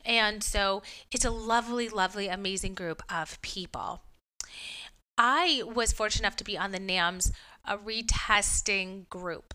And 0.04 0.42
so 0.42 0.82
it's 1.10 1.24
a 1.24 1.30
lovely, 1.30 1.88
lovely, 1.88 2.28
amazing 2.28 2.74
group 2.74 3.02
of 3.10 3.40
people. 3.42 4.02
I 5.18 5.62
was 5.64 5.92
fortunate 5.92 6.26
enough 6.26 6.36
to 6.36 6.44
be 6.44 6.58
on 6.58 6.72
the 6.72 6.78
NAMS 6.78 7.32
a 7.66 7.76
retesting 7.78 9.08
group. 9.08 9.54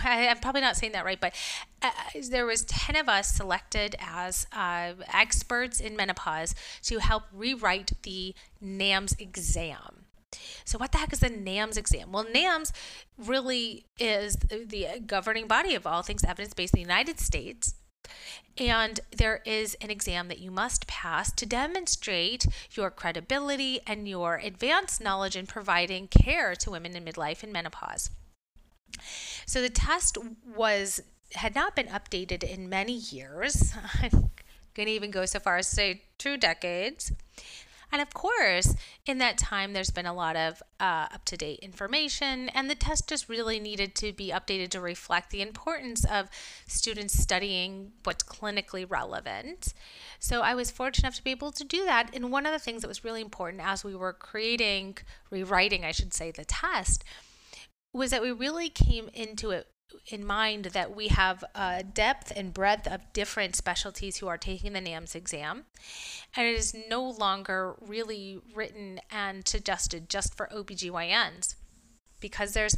I, 0.04 0.26
am 0.26 0.38
probably 0.38 0.60
not 0.60 0.76
saying 0.76 0.92
that 0.92 1.04
right, 1.04 1.20
but 1.20 1.34
uh, 1.82 1.90
there 2.28 2.46
was 2.46 2.64
10 2.64 2.96
of 2.96 3.08
us 3.08 3.28
selected 3.28 3.96
as 4.00 4.46
uh, 4.52 4.92
experts 5.12 5.80
in 5.80 5.96
menopause 5.96 6.54
to 6.82 6.98
help 6.98 7.24
rewrite 7.32 7.92
the 8.02 8.34
NAMS 8.60 9.14
exam. 9.18 10.04
So, 10.64 10.78
what 10.78 10.92
the 10.92 10.98
heck 10.98 11.12
is 11.12 11.20
the 11.20 11.30
NAMS 11.30 11.76
exam? 11.76 12.12
Well, 12.12 12.24
NAMS 12.24 12.72
really 13.18 13.86
is 13.98 14.36
the 14.36 15.02
governing 15.04 15.48
body 15.48 15.74
of 15.74 15.86
all 15.86 16.02
things 16.02 16.22
evidence 16.22 16.54
based 16.54 16.74
in 16.74 16.78
the 16.78 16.88
United 16.88 17.18
States. 17.18 17.74
And 18.56 19.00
there 19.16 19.40
is 19.44 19.74
an 19.80 19.90
exam 19.90 20.28
that 20.28 20.38
you 20.38 20.50
must 20.50 20.86
pass 20.86 21.32
to 21.32 21.46
demonstrate 21.46 22.46
your 22.72 22.90
credibility 22.90 23.80
and 23.86 24.08
your 24.08 24.36
advanced 24.36 25.00
knowledge 25.00 25.36
in 25.36 25.46
providing 25.46 26.08
care 26.08 26.54
to 26.56 26.70
women 26.70 26.96
in 26.96 27.04
midlife 27.04 27.42
and 27.42 27.52
menopause. 27.52 28.10
So 29.46 29.60
the 29.60 29.70
test 29.70 30.18
was 30.56 31.00
had 31.34 31.54
not 31.54 31.76
been 31.76 31.86
updated 31.86 32.42
in 32.42 32.68
many 32.68 32.94
years. 32.94 33.72
I'm 34.02 34.30
going 34.74 34.86
to 34.86 34.92
even 34.92 35.10
go 35.10 35.26
so 35.26 35.38
far 35.38 35.58
as 35.58 35.68
to 35.70 35.76
say 35.76 36.02
two 36.18 36.36
decades. 36.36 37.12
And 37.92 38.00
of 38.00 38.14
course, 38.14 38.76
in 39.04 39.18
that 39.18 39.36
time, 39.36 39.72
there's 39.72 39.90
been 39.90 40.06
a 40.06 40.14
lot 40.14 40.36
of 40.36 40.62
uh, 40.78 41.08
up 41.12 41.24
to 41.24 41.36
date 41.36 41.58
information, 41.58 42.48
and 42.50 42.70
the 42.70 42.76
test 42.76 43.08
just 43.08 43.28
really 43.28 43.58
needed 43.58 43.96
to 43.96 44.12
be 44.12 44.30
updated 44.30 44.68
to 44.70 44.80
reflect 44.80 45.30
the 45.30 45.42
importance 45.42 46.04
of 46.04 46.28
students 46.68 47.18
studying 47.18 47.90
what's 48.04 48.22
clinically 48.22 48.88
relevant. 48.88 49.74
So 50.20 50.42
I 50.42 50.54
was 50.54 50.70
fortunate 50.70 51.06
enough 51.06 51.16
to 51.16 51.24
be 51.24 51.32
able 51.32 51.50
to 51.50 51.64
do 51.64 51.84
that. 51.84 52.14
And 52.14 52.30
one 52.30 52.46
of 52.46 52.52
the 52.52 52.60
things 52.60 52.82
that 52.82 52.88
was 52.88 53.02
really 53.02 53.22
important 53.22 53.62
as 53.64 53.82
we 53.82 53.96
were 53.96 54.12
creating, 54.12 54.98
rewriting, 55.30 55.84
I 55.84 55.90
should 55.90 56.14
say, 56.14 56.30
the 56.30 56.44
test 56.44 57.02
was 57.92 58.10
that 58.10 58.22
we 58.22 58.32
really 58.32 58.68
came 58.68 59.08
into 59.12 59.50
it 59.50 59.66
in 60.06 60.24
mind 60.24 60.66
that 60.66 60.94
we 60.94 61.08
have 61.08 61.44
a 61.54 61.82
depth 61.82 62.32
and 62.34 62.54
breadth 62.54 62.86
of 62.86 63.12
different 63.12 63.56
specialties 63.56 64.18
who 64.18 64.28
are 64.28 64.38
taking 64.38 64.72
the 64.72 64.80
NAMS 64.80 65.14
exam, 65.14 65.64
and 66.36 66.46
it 66.46 66.54
is 66.54 66.74
no 66.88 67.02
longer 67.02 67.74
really 67.80 68.40
written 68.54 69.00
and 69.10 69.46
suggested 69.46 70.08
just 70.08 70.36
for 70.36 70.48
OBGYNs 70.52 71.56
because 72.20 72.52
there's 72.52 72.76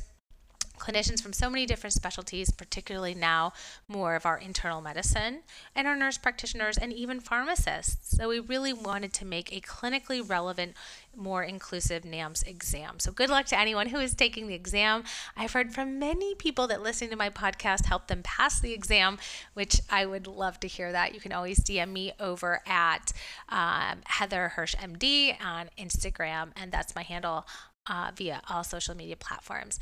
clinicians 0.78 1.22
from 1.22 1.32
so 1.32 1.48
many 1.48 1.66
different 1.66 1.92
specialties, 1.92 2.50
particularly 2.50 3.14
now 3.14 3.52
more 3.88 4.14
of 4.14 4.26
our 4.26 4.38
internal 4.38 4.80
medicine 4.80 5.40
and 5.74 5.86
our 5.86 5.96
nurse 5.96 6.18
practitioners 6.18 6.76
and 6.76 6.92
even 6.92 7.20
pharmacists. 7.20 8.16
So 8.16 8.28
we 8.28 8.40
really 8.40 8.72
wanted 8.72 9.12
to 9.14 9.24
make 9.24 9.52
a 9.52 9.60
clinically 9.60 10.28
relevant, 10.28 10.74
more 11.16 11.42
inclusive 11.42 12.04
NAMS 12.04 12.42
exam. 12.42 12.98
So 12.98 13.12
good 13.12 13.30
luck 13.30 13.46
to 13.46 13.58
anyone 13.58 13.88
who 13.88 13.98
is 13.98 14.14
taking 14.14 14.48
the 14.48 14.54
exam. 14.54 15.04
I've 15.36 15.52
heard 15.52 15.72
from 15.72 15.98
many 15.98 16.34
people 16.34 16.66
that 16.68 16.82
listening 16.82 17.10
to 17.10 17.16
my 17.16 17.30
podcast 17.30 17.86
helped 17.86 18.08
them 18.08 18.22
pass 18.22 18.60
the 18.60 18.72
exam, 18.72 19.18
which 19.54 19.80
I 19.90 20.06
would 20.06 20.26
love 20.26 20.58
to 20.60 20.68
hear 20.68 20.92
that. 20.92 21.14
You 21.14 21.20
can 21.20 21.32
always 21.32 21.60
DM 21.60 21.92
me 21.92 22.12
over 22.18 22.60
at 22.66 23.12
um, 23.48 24.00
Heather 24.04 24.48
Hirsch 24.48 24.74
MD 24.76 25.36
on 25.44 25.70
Instagram, 25.78 26.50
and 26.56 26.72
that's 26.72 26.94
my 26.94 27.02
handle 27.02 27.46
uh, 27.86 28.10
via 28.16 28.40
all 28.48 28.64
social 28.64 28.96
media 28.96 29.16
platforms. 29.16 29.78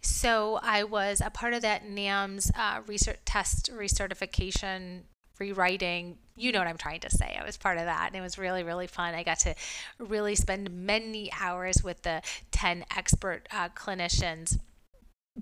So 0.00 0.58
I 0.62 0.84
was 0.84 1.20
a 1.24 1.30
part 1.30 1.54
of 1.54 1.62
that 1.62 1.88
NAMS 1.88 2.50
uh, 2.56 2.80
research 2.86 3.18
test 3.24 3.70
recertification 3.72 5.02
rewriting. 5.38 6.18
You 6.36 6.52
know 6.52 6.58
what 6.58 6.68
I'm 6.68 6.78
trying 6.78 7.00
to 7.00 7.10
say. 7.10 7.36
I 7.40 7.44
was 7.44 7.56
part 7.56 7.78
of 7.78 7.84
that, 7.84 8.08
and 8.08 8.16
it 8.16 8.20
was 8.20 8.38
really, 8.38 8.62
really 8.62 8.86
fun. 8.86 9.14
I 9.14 9.22
got 9.22 9.38
to 9.40 9.54
really 9.98 10.34
spend 10.34 10.70
many 10.70 11.30
hours 11.40 11.82
with 11.82 12.02
the 12.02 12.22
10 12.50 12.84
expert 12.96 13.48
uh, 13.52 13.68
clinicians 13.70 14.58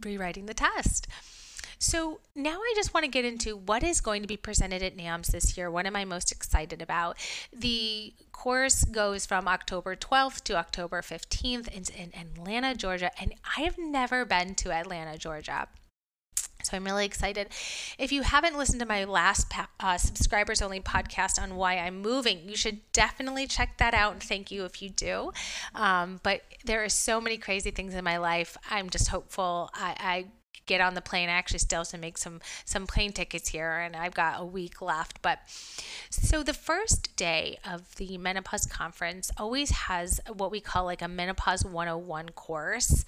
rewriting 0.04 0.47
the 0.47 0.54
test. 0.54 1.07
So 1.83 2.21
now 2.37 2.61
I 2.61 2.73
just 2.77 2.95
want 2.95 3.03
to 3.03 3.11
get 3.11 3.25
into 3.25 3.57
what 3.57 3.83
is 3.83 4.01
going 4.01 4.23
to 4.23 4.29
be 4.29 4.37
presented 4.37 4.85
at 4.85 4.97
NAMS 4.97 5.33
this 5.33 5.57
year. 5.57 5.69
What 5.69 5.85
am 5.85 5.97
I 5.97 6.05
most 6.05 6.31
excited 6.31 6.81
about? 6.81 7.17
The 7.53 8.15
course 8.31 8.85
goes 8.85 9.27
from 9.27 9.49
October 9.49 9.97
12th 9.97 10.45
to 10.45 10.55
October 10.55 11.03
15th 11.03 11.67
in, 11.67 11.83
in 12.01 12.12
Atlanta, 12.15 12.77
Georgia, 12.77 13.11
and 13.21 13.35
I 13.57 13.62
have 13.62 13.79
never 13.79 14.25
been 14.25 14.55
to 14.55 14.71
Atlanta, 14.71 15.19
Georgia. 15.19 15.67
So 16.62 16.77
I'm 16.77 16.85
really 16.85 17.05
excited. 17.05 17.49
If 17.99 18.12
you 18.12 18.23
haven't 18.23 18.57
listened 18.57 18.79
to 18.79 18.87
my 18.87 19.03
last 19.03 19.53
uh, 19.81 19.99
subscribers 19.99 20.62
only 20.62 20.79
podcast 20.79 21.43
on 21.43 21.57
why 21.57 21.79
I'm 21.79 22.01
moving, 22.01 22.49
you 22.49 22.55
should 22.55 22.79
definitely 22.93 23.49
check 23.49 23.79
that 23.79 23.93
out. 23.93 24.12
And 24.12 24.23
thank 24.23 24.53
you 24.53 24.65
if 24.65 24.81
you 24.81 24.89
do. 24.89 25.33
Um, 25.75 26.21
but 26.23 26.43
there 26.65 26.85
are 26.85 26.89
so 26.89 27.21
many 27.21 27.39
crazy 27.39 27.73
things 27.73 27.93
in 27.93 28.05
my 28.05 28.19
life. 28.19 28.57
I'm 28.71 28.89
just 28.89 29.09
hopeful. 29.09 29.71
I, 29.75 29.97
I 29.99 30.27
get 30.67 30.81
on 30.81 30.95
the 30.95 31.01
plane. 31.01 31.29
I 31.29 31.33
actually 31.33 31.59
still 31.59 31.81
have 31.81 31.89
to 31.89 31.99
make 31.99 32.19
some 32.19 32.41
some 32.65 32.87
plane 32.87 33.13
tickets 33.13 33.49
here, 33.49 33.79
and 33.79 33.97
I've 33.97 34.15
got 34.15 34.41
a 34.41 34.45
week 34.45 34.81
left. 34.81 35.21
But 35.23 35.41
so 36.11 36.43
the 36.43 36.55
first 36.55 37.15
day 37.17 37.59
of 37.69 37.95
the 37.97 38.19
menopause 38.19 38.67
conference 38.67 39.31
always 39.37 39.71
has 39.71 40.21
what 40.35 40.51
we 40.51 40.61
call 40.61 40.85
like 40.85 41.03
a 41.03 41.09
menopause 41.09 41.65
101 41.65 42.31
course, 42.31 43.05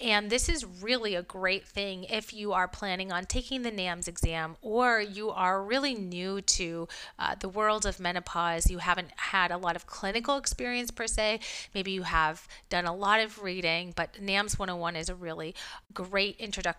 and 0.00 0.30
this 0.30 0.48
is 0.48 0.64
really 0.64 1.14
a 1.14 1.22
great 1.22 1.66
thing 1.66 2.04
if 2.04 2.32
you 2.32 2.52
are 2.52 2.68
planning 2.68 3.12
on 3.12 3.24
taking 3.24 3.62
the 3.62 3.70
NAMS 3.70 4.08
exam 4.08 4.56
or 4.62 5.00
you 5.00 5.30
are 5.30 5.62
really 5.62 5.94
new 5.94 6.40
to 6.40 6.88
uh, 7.18 7.34
the 7.38 7.48
world 7.48 7.86
of 7.86 8.00
menopause. 8.00 8.70
You 8.70 8.78
haven't 8.78 9.10
had 9.16 9.50
a 9.50 9.56
lot 9.56 9.76
of 9.76 9.86
clinical 9.86 10.36
experience 10.36 10.90
per 10.90 11.06
se. 11.06 11.40
Maybe 11.74 11.92
you 11.92 12.02
have 12.02 12.46
done 12.68 12.86
a 12.86 12.94
lot 12.94 13.20
of 13.20 13.42
reading, 13.42 13.92
but 13.96 14.20
NAMS 14.20 14.58
101 14.58 14.96
is 14.96 15.08
a 15.08 15.14
really 15.14 15.54
great 15.92 16.36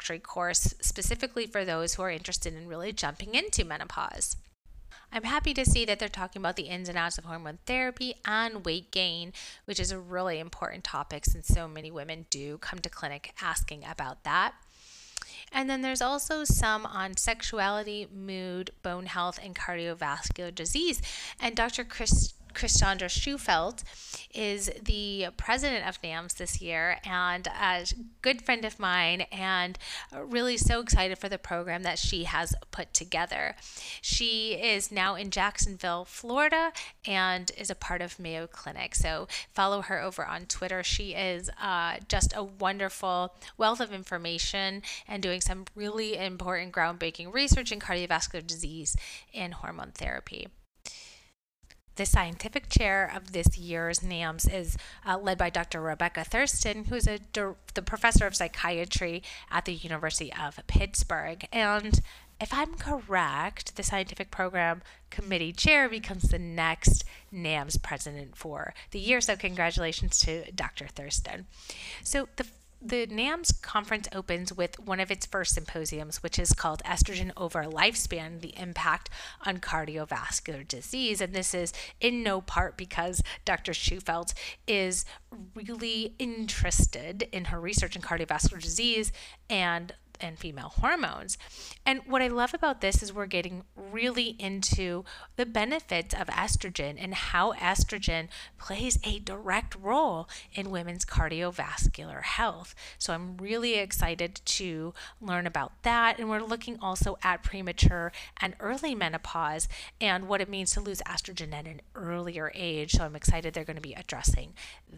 introductory 0.10 0.20
course 0.20 0.74
specifically 0.82 1.46
for 1.46 1.64
those 1.64 1.94
who 1.94 2.02
are 2.02 2.10
interested 2.10 2.54
in 2.54 2.68
really 2.68 2.92
jumping 2.92 3.36
into 3.36 3.64
menopause. 3.64 4.38
I'm 5.12 5.24
happy 5.24 5.54
to 5.54 5.66
see 5.66 5.86
that 5.86 6.00
they're 6.00 6.10
talking 6.10 6.42
about 6.42 6.56
the 6.56 6.64
ins 6.64 6.90
and 6.90 6.98
outs 6.98 7.18
of 7.18 7.26
hormone 7.26 7.60
therapy 7.66 8.16
and 8.26 8.66
weight 8.66 8.92
gain, 8.92 9.34
which 9.66 9.80
is 9.80 9.92
a 9.92 10.00
really 10.00 10.40
important 10.40 10.84
topic 10.84 11.26
since 11.26 11.48
so 11.48 11.68
many 11.68 11.92
women 11.92 12.26
do 12.30 12.58
come 12.58 12.80
to 12.80 12.90
clinic 12.90 13.34
asking 13.42 13.84
about 13.86 14.24
that. 14.24 14.54
And 15.52 15.70
then 15.70 15.82
there's 15.82 16.02
also 16.02 16.44
some 16.44 16.86
on 16.86 17.18
sexuality, 17.18 18.08
mood, 18.12 18.72
bone 18.84 19.08
health, 19.08 19.40
and 19.44 19.56
cardiovascular 19.56 20.54
disease. 20.54 21.02
And 21.40 21.56
Dr. 21.56 21.84
Chris 21.84 22.34
Chrisandra 22.54 23.10
Shufelt 23.10 23.84
is 24.34 24.70
the 24.84 25.28
president 25.38 25.88
of 25.88 26.02
NAMS 26.04 26.36
this 26.36 26.62
year 26.62 26.98
and 27.04 27.48
a 27.48 27.86
good 28.22 28.42
friend 28.42 28.64
of 28.66 28.80
mine, 28.80 29.22
and 29.32 29.78
really 30.14 30.58
so 30.58 30.80
excited 30.82 31.18
for 31.18 31.30
the 31.30 31.38
program 31.38 31.84
that 31.84 31.98
she 31.98 32.26
has 32.26 32.54
put 32.72 32.94
together. 32.94 33.56
She 34.02 34.54
is 34.54 34.92
now 34.92 35.16
in 35.16 35.32
Jacksonville, 35.32 36.06
Florida, 36.06 36.72
and 37.06 37.52
is 37.58 37.70
a 37.70 37.76
part 37.76 38.02
of 38.02 38.20
Mayo 38.20 38.48
Clinic. 38.48 38.96
So 38.96 39.28
follow 39.54 39.82
her 39.82 40.02
over 40.02 40.26
on 40.26 40.46
Twitter. 40.46 40.84
She 40.84 41.14
is 41.14 41.50
uh, 41.62 41.98
just 42.08 42.34
a 42.36 42.44
wonderful 42.44 43.34
wealth 43.58 43.80
of 43.80 43.92
information 43.92 44.82
and 45.08 45.24
doing 45.24 45.42
some 45.42 45.66
really 45.76 46.18
important 46.18 46.74
groundbreaking 46.74 47.34
research 47.34 47.72
in 47.72 47.80
cardiovascular 47.80 48.46
disease 48.46 48.96
and 49.34 49.56
hormone 49.56 49.92
therapy. 49.92 50.48
The 52.00 52.06
scientific 52.06 52.70
chair 52.70 53.12
of 53.14 53.34
this 53.34 53.58
year's 53.58 54.02
NAMS 54.02 54.48
is 54.48 54.78
uh, 55.06 55.18
led 55.18 55.38
by 55.38 55.50
Dr. 55.50 55.82
Rebecca 55.82 56.24
Thurston, 56.24 56.86
who's 56.86 57.06
a, 57.10 57.20
the 57.34 57.82
professor 57.82 58.26
of 58.26 58.38
psychiatry 58.38 59.22
at 59.52 59.66
the 59.66 59.74
University 59.74 60.32
of 60.32 60.62
Pittsburgh. 60.66 61.46
And 61.52 62.00
if 62.40 62.54
I'm 62.54 62.76
correct, 62.76 63.76
the 63.76 63.84
scientific 63.84 64.32
program 64.32 64.82
committee 65.10 65.52
chair 65.52 65.90
becomes 65.90 66.30
the 66.30 66.40
next 66.40 67.04
NAMS 67.34 67.76
president 67.76 68.38
for 68.38 68.74
the 68.92 69.00
year. 69.00 69.20
So, 69.20 69.36
congratulations 69.36 70.20
to 70.20 70.50
Dr. 70.54 70.88
Thurston. 70.88 71.48
So, 72.02 72.30
the 72.38 72.46
the 72.82 73.08
NAMS 73.08 73.52
conference 73.62 74.08
opens 74.14 74.54
with 74.54 74.80
one 74.80 75.00
of 75.00 75.12
its 75.12 75.26
first 75.26 75.54
symposiums, 75.54 76.24
which 76.24 76.40
is 76.40 76.54
called 76.54 76.82
Estrogen 76.86 77.32
Over 77.36 77.64
Lifespan 77.64 78.40
The 78.40 78.58
Impact 78.58 79.10
on 79.46 79.58
Cardiovascular 79.58 80.68
Disease. 80.68 81.20
And 81.20 81.34
this 81.34 81.54
is 81.54 81.74
in 82.00 82.24
no 82.24 82.40
part 82.42 82.78
because 82.78 83.22
Dr. 83.44 83.74
Shufelt 83.74 84.34
is 84.66 85.04
really 85.54 86.16
interested 86.20 87.28
in 87.32 87.46
her 87.46 87.60
research 87.60 87.96
in 87.96 88.02
cardiovascular 88.02 88.62
disease 88.62 89.12
and 89.50 89.94
and 90.20 90.38
female 90.38 90.70
hormones. 90.70 91.38
And 91.86 92.02
what 92.06 92.22
I 92.22 92.28
love 92.28 92.54
about 92.54 92.82
this 92.82 93.02
is 93.02 93.14
we're 93.14 93.26
getting 93.26 93.64
really 93.76 94.36
into 94.40 95.04
the 95.36 95.46
benefits 95.46 96.14
of 96.14 96.28
estrogen 96.28 96.96
and 96.98 97.14
how 97.14 97.54
estrogen 97.54 98.28
plays 98.58 99.00
a 99.04 99.20
direct 99.20 99.76
role 99.76 100.30
in 100.54 100.72
women's 100.72 101.06
cardiovascular 101.06 102.24
health. 102.24 102.76
So 102.98 103.14
I'm 103.14 103.38
really 103.38 103.76
excited 103.76 104.42
to 104.46 104.94
learn 105.22 105.48
about 105.48 105.72
that. 105.84 106.20
And 106.20 106.30
we're 106.30 106.42
looking 106.42 106.78
also 106.82 107.18
at 107.24 107.44
premature 107.44 108.12
and 108.40 108.56
early 108.60 108.96
menopause 108.96 109.68
and 110.00 110.28
what 110.28 110.42
it 110.42 110.50
means 110.50 110.72
to 110.72 110.82
lose 110.82 111.02
estrogen 111.08 111.54
at 111.54 111.68
an 111.68 111.82
earlier 111.96 112.52
age. 112.56 112.94
So 112.94 113.06
I'm 113.06 113.16
excited 113.16 113.54
they're 113.54 113.64
going 113.64 113.76
to 113.76 113.82
be 113.82 113.94
addressing 113.94 114.54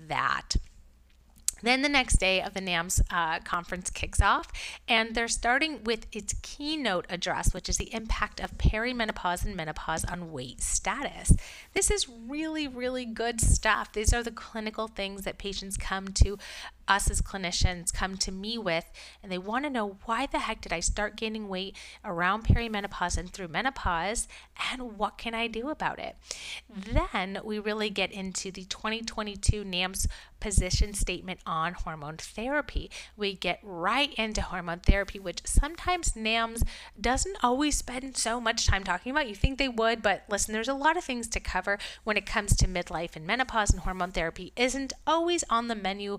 that. 0.07 0.55
Then 1.61 1.81
the 1.81 1.89
next 1.89 2.17
day 2.17 2.41
of 2.41 2.53
the 2.53 2.61
NAMS 2.61 3.01
uh, 3.09 3.39
conference 3.39 3.89
kicks 3.89 4.21
off, 4.21 4.47
and 4.87 5.15
they're 5.15 5.27
starting 5.27 5.83
with 5.83 6.07
its 6.11 6.35
keynote 6.41 7.05
address, 7.09 7.53
which 7.53 7.69
is 7.69 7.77
the 7.77 7.93
impact 7.93 8.39
of 8.39 8.57
perimenopause 8.57 9.45
and 9.45 9.55
menopause 9.55 10.05
on 10.05 10.31
weight 10.31 10.61
status. 10.61 11.33
This 11.73 11.91
is 11.91 12.07
really, 12.09 12.67
really 12.67 13.05
good 13.05 13.41
stuff. 13.41 13.93
These 13.93 14.13
are 14.13 14.23
the 14.23 14.31
clinical 14.31 14.87
things 14.87 15.23
that 15.23 15.37
patients 15.37 15.77
come 15.77 16.09
to 16.09 16.37
us 16.87 17.09
as 17.09 17.21
clinicians 17.21 17.93
come 17.93 18.17
to 18.17 18.31
me 18.31 18.57
with, 18.57 18.85
and 19.21 19.31
they 19.31 19.37
want 19.37 19.65
to 19.65 19.69
know 19.69 19.97
why 20.05 20.25
the 20.25 20.39
heck 20.39 20.61
did 20.61 20.73
I 20.73 20.79
start 20.79 21.15
gaining 21.15 21.47
weight 21.47 21.75
around 22.03 22.45
perimenopause 22.45 23.17
and 23.17 23.31
through 23.31 23.49
menopause, 23.49 24.27
and 24.71 24.97
what 24.97 25.17
can 25.17 25.33
I 25.33 25.47
do 25.47 25.69
about 25.69 25.99
it? 25.99 26.15
Then 26.69 27.39
we 27.43 27.59
really 27.59 27.89
get 27.89 28.11
into 28.11 28.51
the 28.51 28.65
2022 28.65 29.63
NAMS 29.63 30.07
position 30.39 30.93
statement 30.93 31.39
on 31.45 31.73
hormone 31.73 32.17
therapy. 32.17 32.89
We 33.15 33.33
get 33.33 33.59
right 33.63 34.13
into 34.15 34.41
hormone 34.41 34.79
therapy, 34.79 35.19
which 35.19 35.41
sometimes 35.45 36.15
NAMS 36.15 36.63
doesn't 36.99 37.37
always 37.43 37.77
spend 37.77 38.17
so 38.17 38.41
much 38.41 38.67
time 38.67 38.83
talking 38.83 39.11
about. 39.11 39.29
You 39.29 39.35
think 39.35 39.57
they 39.57 39.69
would, 39.69 40.01
but 40.01 40.23
listen, 40.29 40.53
there's 40.53 40.67
a 40.67 40.73
lot 40.73 40.97
of 40.97 41.03
things 41.03 41.27
to 41.29 41.39
cover 41.39 41.77
when 42.03 42.17
it 42.17 42.25
comes 42.25 42.55
to 42.57 42.67
midlife 42.67 43.15
and 43.15 43.25
menopause, 43.25 43.71
and 43.71 43.81
hormone 43.81 44.11
therapy 44.11 44.51
isn't 44.55 44.93
always 45.07 45.43
on 45.49 45.67
the 45.67 45.75
menu 45.75 46.17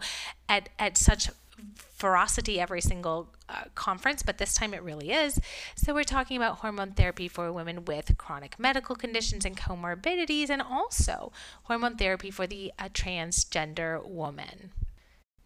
at, 0.53 0.69
at 0.79 0.99
such 0.99 1.31
ferocity 1.75 2.61
every 2.61 2.81
single 2.81 3.29
uh, 3.49 3.65
conference, 3.75 4.23
but 4.23 4.39
this 4.39 4.55
time 4.55 4.75
it 4.75 4.83
really 4.83 5.13
is. 5.13 5.41
So, 5.77 5.95
we're 5.95 6.05
talking 6.05 6.37
about 6.37 6.59
hormone 6.59 6.93
therapy 6.93 7.29
for 7.29 7.53
women 7.53 7.85
with 7.85 8.19
chronic 8.19 8.59
medical 8.59 8.97
conditions 8.97 9.45
and 9.45 9.57
comorbidities, 9.57 10.51
and 10.51 10.61
also 10.61 11.33
hormone 11.65 11.97
therapy 11.97 12.31
for 12.31 12.47
the 12.47 12.73
uh, 12.79 12.89
transgender 12.89 14.05
woman. 14.07 14.73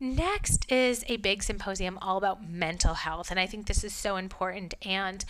Next 0.01 0.71
is 0.71 1.05
a 1.09 1.17
big 1.19 1.43
symposium 1.43 1.99
all 2.03 2.19
about 2.19 2.49
mental 2.49 2.95
health, 2.95 3.31
and 3.31 3.39
I 3.39 3.47
think 3.47 3.67
this 3.67 3.85
is 3.85 3.95
so 3.95 4.17
important. 4.17 4.75
And 4.83 5.25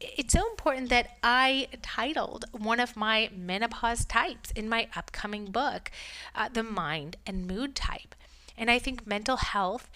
it's 0.00 0.34
so 0.34 0.48
important 0.50 0.90
that 0.90 1.16
I 1.22 1.68
titled 1.82 2.44
one 2.52 2.80
of 2.80 2.96
my 2.96 3.30
menopause 3.34 4.04
types 4.04 4.50
in 4.50 4.68
my 4.68 4.88
upcoming 4.94 5.46
book, 5.46 5.90
uh, 6.34 6.48
The 6.52 6.62
Mind 6.62 7.16
and 7.26 7.46
Mood 7.46 7.74
Type. 7.74 8.14
And 8.56 8.70
I 8.70 8.78
think 8.78 9.06
mental 9.06 9.36
health 9.36 9.90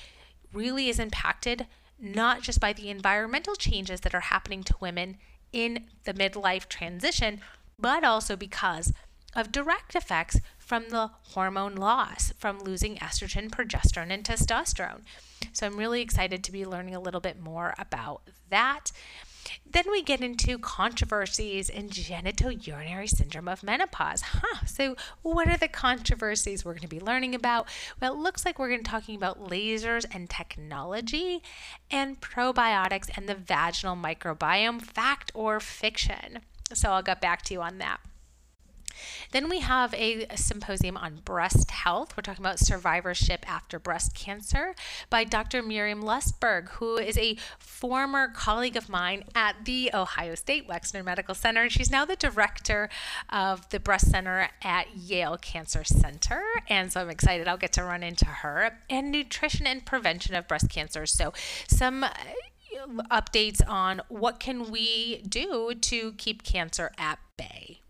really 0.53 0.89
is 0.89 0.99
impacted 0.99 1.67
not 1.99 2.43
just 2.43 2.61
by 2.61 2.73
the 2.73 2.91
environmental 2.91 3.55
changes 3.55 4.01
that 4.01 4.15
are 4.15 4.21
happening 4.21 4.63
to 4.65 4.75
women 4.81 5.19
in 5.53 5.85
the 6.05 6.15
midlife 6.15 6.69
transition, 6.69 7.41
but 7.79 8.05
also 8.05 8.37
because 8.37 8.93
of 9.35 9.53
direct 9.53 9.95
effects 9.95 10.41
from 10.59 10.89
the 10.89 11.11
hormone 11.35 11.75
loss 11.75 12.33
from 12.39 12.59
losing 12.59 12.97
estrogen, 12.97 13.49
progesterone, 13.51 14.13
and 14.13 14.25
testosterone. 14.25 15.01
So 15.53 15.67
I'm 15.67 15.77
really 15.77 16.03
excited 16.03 16.43
to 16.45 16.53
be 16.53 16.67
learning 16.67 16.95
a 16.95 17.01
little 17.01 17.21
bit 17.21 17.41
more 17.41 17.75
about 17.79 18.23
that. 18.51 18.91
Then 19.71 19.85
we 19.91 20.03
get 20.03 20.21
into 20.21 20.59
controversies 20.59 21.69
in 21.69 21.89
genitourinary 21.89 23.09
syndrome 23.09 23.49
of 23.49 23.63
menopause. 23.63 24.23
Huh, 24.23 24.67
so 24.67 24.97
what 25.23 25.49
are 25.49 25.57
the 25.57 25.69
controversies 25.69 26.65
we're 26.65 26.73
going 26.73 26.83
to 26.83 26.89
be 26.89 27.01
learning 27.01 27.35
about? 27.35 27.69
Well, 28.01 28.13
it 28.13 28.19
looks 28.19 28.45
like 28.45 28.59
we're 28.59 28.69
going 28.69 28.83
to 28.83 28.85
be 28.85 28.91
talking 28.91 29.17
about 29.17 29.43
lasers 29.43 30.05
and 30.11 30.29
technology 30.31 31.43
and 31.91 32.21
probiotics 32.21 33.11
and 33.17 33.29
the 33.29 33.35
vaginal 33.35 33.97
microbiome, 33.97 34.83
fact 34.83 35.33
or 35.35 35.61
fiction. 35.61 36.41
So 36.73 36.91
I'll 36.91 37.03
get 37.03 37.21
back 37.21 37.43
to 37.43 37.55
you 37.55 37.63
on 37.63 37.79
that. 37.79 38.01
Then 39.33 39.49
we 39.49 39.61
have 39.61 39.95
a, 39.95 40.27
symposium 40.37 40.97
on 40.97 41.21
breast 41.25 41.71
health. 41.71 42.17
We're 42.17 42.23
talking 42.23 42.45
about 42.45 42.59
survivorship 42.59 43.49
after 43.51 43.79
breast 43.79 44.15
cancer 44.15 44.75
by 45.11 45.25
Dr. 45.25 45.63
Maryam 45.63 46.03
Lustberg, 46.03 46.71
who 46.71 46.97
is 46.97 47.19
a 47.19 47.37
former 47.59 48.29
colleague 48.29 48.77
of 48.77 48.89
mine 48.89 49.25
at 49.35 49.65
the 49.65 49.91
Ohio 49.93 50.35
State 50.35 50.69
Wexner 50.69 51.05
Medical 51.05 51.35
Center. 51.35 51.69
She's 51.69 51.91
now 51.91 52.05
the 52.05 52.17
director 52.17 52.89
of 53.31 53.69
the 53.71 53.81
breast 53.81 54.11
center 54.11 54.49
at 54.63 54.97
Yale 54.97 55.37
Cancer 55.37 55.85
Center. 55.85 56.43
And 56.69 56.93
so 56.93 57.01
I'm 57.01 57.11
excited 57.11 57.49
I'll 57.49 57.57
get 57.57 57.73
to 57.75 57.85
run 57.85 58.03
into 58.03 58.27
her. 58.27 58.79
And 58.89 59.11
nutrition 59.11 59.67
and 59.67 59.85
prevention 59.85 60.35
of 60.35 60.49
breast 60.49 60.71
cancer. 60.71 61.07
So 61.07 61.33
some 61.67 62.05
uh, 62.05 62.11
updates 63.11 63.61
on 63.67 64.01
what 64.09 64.41
can 64.41 64.71
we 64.71 65.23
do 65.29 65.75
to 65.75 66.13
keep 66.13 66.43
cancer 66.43 66.93
at 66.99 67.19
bay 67.37 67.81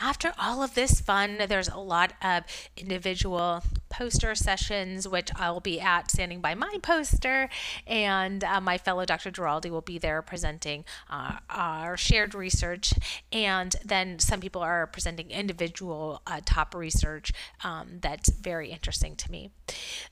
after 0.00 0.32
all 0.38 0.62
of 0.62 0.74
this 0.74 1.00
fun, 1.00 1.38
there's 1.48 1.68
a 1.68 1.78
lot 1.78 2.12
of 2.22 2.44
individual 2.76 3.62
poster 3.96 4.34
sessions, 4.34 5.06
which 5.06 5.30
I'll 5.36 5.60
be 5.60 5.80
at 5.80 6.10
standing 6.10 6.40
by 6.40 6.56
my 6.56 6.78
poster, 6.82 7.48
and 7.86 8.42
uh, 8.42 8.60
my 8.60 8.76
fellow 8.76 9.04
Dr. 9.04 9.30
Duralde 9.30 9.70
will 9.70 9.82
be 9.82 9.98
there 9.98 10.20
presenting 10.20 10.84
uh, 11.08 11.38
our 11.48 11.96
shared 11.96 12.34
research. 12.34 12.92
And 13.30 13.76
then 13.84 14.18
some 14.18 14.40
people 14.40 14.62
are 14.62 14.88
presenting 14.88 15.30
individual 15.30 16.22
uh, 16.26 16.40
top 16.44 16.74
research 16.74 17.32
um, 17.62 17.98
that's 18.00 18.30
very 18.30 18.72
interesting 18.72 19.14
to 19.14 19.30
me. 19.30 19.50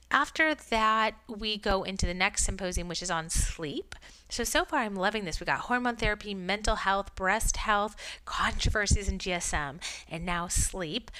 After 0.09 0.55
that, 0.55 1.15
we 1.27 1.57
go 1.57 1.83
into 1.83 2.05
the 2.05 2.13
next 2.13 2.45
symposium, 2.45 2.87
which 2.87 3.01
is 3.01 3.11
on 3.11 3.29
sleep. 3.29 3.95
So, 4.29 4.45
so 4.45 4.63
far, 4.63 4.79
I'm 4.79 4.95
loving 4.95 5.25
this. 5.25 5.39
We 5.41 5.45
got 5.45 5.59
hormone 5.59 5.97
therapy, 5.97 6.33
mental 6.33 6.77
health, 6.77 7.15
breast 7.15 7.57
health, 7.57 7.95
controversies 8.23 9.09
in 9.09 9.17
GSM, 9.17 9.79
and 10.09 10.25
now 10.25 10.47
sleep. 10.47 11.11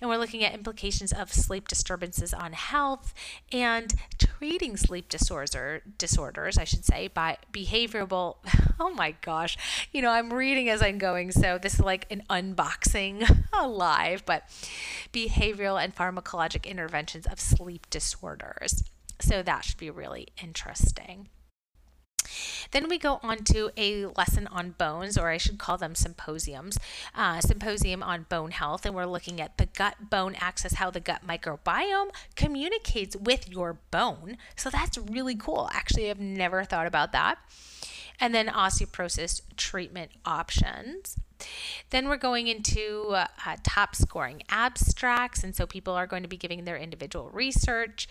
And 0.00 0.10
we're 0.10 0.18
looking 0.18 0.44
at 0.44 0.54
implications 0.54 1.12
of 1.12 1.32
sleep 1.32 1.68
disturbances 1.68 2.34
on 2.34 2.52
health 2.52 3.14
and 3.52 3.94
treating 4.18 4.76
sleep 4.76 5.08
disorder, 5.08 5.82
disorders, 5.98 6.58
I 6.58 6.64
should 6.64 6.84
say, 6.84 7.08
by 7.08 7.38
behavioral. 7.52 8.36
Oh 8.78 8.90
my 8.90 9.14
gosh. 9.22 9.56
You 9.90 10.02
know, 10.02 10.10
I'm 10.10 10.30
reading 10.30 10.68
as 10.68 10.82
I'm 10.82 10.98
going, 10.98 11.32
so 11.32 11.56
this 11.56 11.74
is 11.74 11.80
like 11.80 12.06
an 12.10 12.22
unboxing 12.28 13.46
live, 13.66 14.26
but 14.26 14.42
behavioral 15.14 15.82
and 15.82 15.96
pharmacologic 15.96 16.66
interventions 16.66 17.26
of 17.26 17.40
sleep 17.40 17.88
disorders. 17.88 18.84
So 19.18 19.42
that 19.42 19.64
should 19.64 19.78
be 19.78 19.88
really 19.88 20.28
interesting. 20.42 21.30
Then 22.70 22.88
we 22.88 22.98
go 22.98 23.20
on 23.22 23.38
to 23.44 23.70
a 23.76 24.06
lesson 24.06 24.46
on 24.48 24.70
bones, 24.72 25.16
or 25.16 25.28
I 25.28 25.36
should 25.36 25.58
call 25.58 25.78
them 25.78 25.94
symposiums, 25.94 26.78
uh, 27.14 27.40
symposium 27.40 28.02
on 28.02 28.26
bone 28.28 28.50
health, 28.50 28.84
and 28.84 28.94
we're 28.94 29.06
looking 29.06 29.40
at 29.40 29.58
the 29.58 29.66
gut 29.66 30.10
bone 30.10 30.34
axis, 30.40 30.74
how 30.74 30.90
the 30.90 31.00
gut 31.00 31.26
microbiome 31.26 32.10
communicates 32.34 33.16
with 33.16 33.48
your 33.48 33.78
bone. 33.90 34.36
So 34.56 34.70
that's 34.70 34.98
really 34.98 35.36
cool. 35.36 35.68
Actually, 35.72 36.10
I've 36.10 36.20
never 36.20 36.64
thought 36.64 36.86
about 36.86 37.12
that. 37.12 37.38
And 38.18 38.34
then 38.34 38.48
osteoporosis 38.48 39.42
treatment 39.56 40.10
options. 40.24 41.18
Then 41.90 42.08
we're 42.08 42.16
going 42.16 42.48
into 42.48 43.08
uh, 43.10 43.56
top 43.62 43.94
scoring 43.94 44.42
abstracts, 44.48 45.44
and 45.44 45.54
so 45.54 45.66
people 45.66 45.92
are 45.92 46.06
going 46.06 46.22
to 46.22 46.28
be 46.28 46.38
giving 46.38 46.64
their 46.64 46.78
individual 46.78 47.28
research 47.30 48.08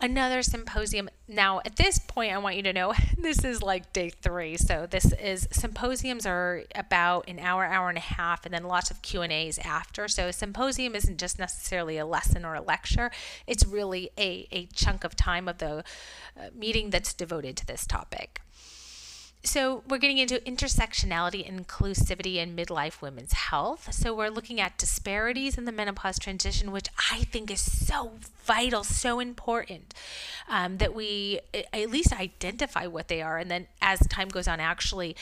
another 0.00 0.42
symposium. 0.42 1.08
Now, 1.28 1.60
at 1.64 1.76
this 1.76 1.98
point, 1.98 2.32
I 2.32 2.38
want 2.38 2.56
you 2.56 2.62
to 2.62 2.72
know 2.72 2.94
this 3.18 3.44
is 3.44 3.62
like 3.62 3.92
day 3.92 4.10
three. 4.10 4.56
So 4.56 4.86
this 4.88 5.12
is 5.12 5.48
symposiums 5.50 6.26
are 6.26 6.64
about 6.74 7.28
an 7.28 7.38
hour, 7.38 7.64
hour 7.64 7.88
and 7.88 7.98
a 7.98 8.02
half, 8.02 8.44
and 8.44 8.54
then 8.54 8.64
lots 8.64 8.90
of 8.90 9.02
Q 9.02 9.22
and 9.22 9.32
A's 9.32 9.58
after. 9.58 10.08
So 10.08 10.28
a 10.28 10.32
symposium 10.32 10.94
isn't 10.94 11.18
just 11.18 11.38
necessarily 11.38 11.98
a 11.98 12.06
lesson 12.06 12.44
or 12.44 12.54
a 12.54 12.60
lecture. 12.60 13.10
It's 13.46 13.66
really 13.66 14.10
a, 14.18 14.46
a 14.52 14.66
chunk 14.66 15.04
of 15.04 15.16
time 15.16 15.48
of 15.48 15.58
the 15.58 15.84
uh, 16.38 16.48
meeting 16.54 16.90
that's 16.90 17.12
devoted 17.14 17.56
to 17.58 17.66
this 17.66 17.86
topic. 17.86 18.40
So, 19.46 19.84
we're 19.88 19.98
getting 19.98 20.18
into 20.18 20.40
intersectionality, 20.40 21.48
inclusivity, 21.48 22.42
and 22.42 22.58
midlife 22.58 23.00
women's 23.00 23.32
health. 23.32 23.92
So, 23.92 24.12
we're 24.12 24.28
looking 24.28 24.60
at 24.60 24.76
disparities 24.76 25.56
in 25.56 25.66
the 25.66 25.72
menopause 25.72 26.18
transition, 26.18 26.72
which 26.72 26.88
I 27.12 27.18
think 27.30 27.52
is 27.52 27.60
so 27.60 28.14
vital, 28.44 28.82
so 28.82 29.20
important 29.20 29.94
um, 30.48 30.78
that 30.78 30.96
we 30.96 31.38
at 31.54 31.90
least 31.90 32.12
identify 32.12 32.88
what 32.88 33.06
they 33.06 33.22
are. 33.22 33.38
And 33.38 33.48
then, 33.48 33.68
as 33.80 34.00
time 34.08 34.28
goes 34.28 34.48
on, 34.48 34.58
actually 34.58 35.14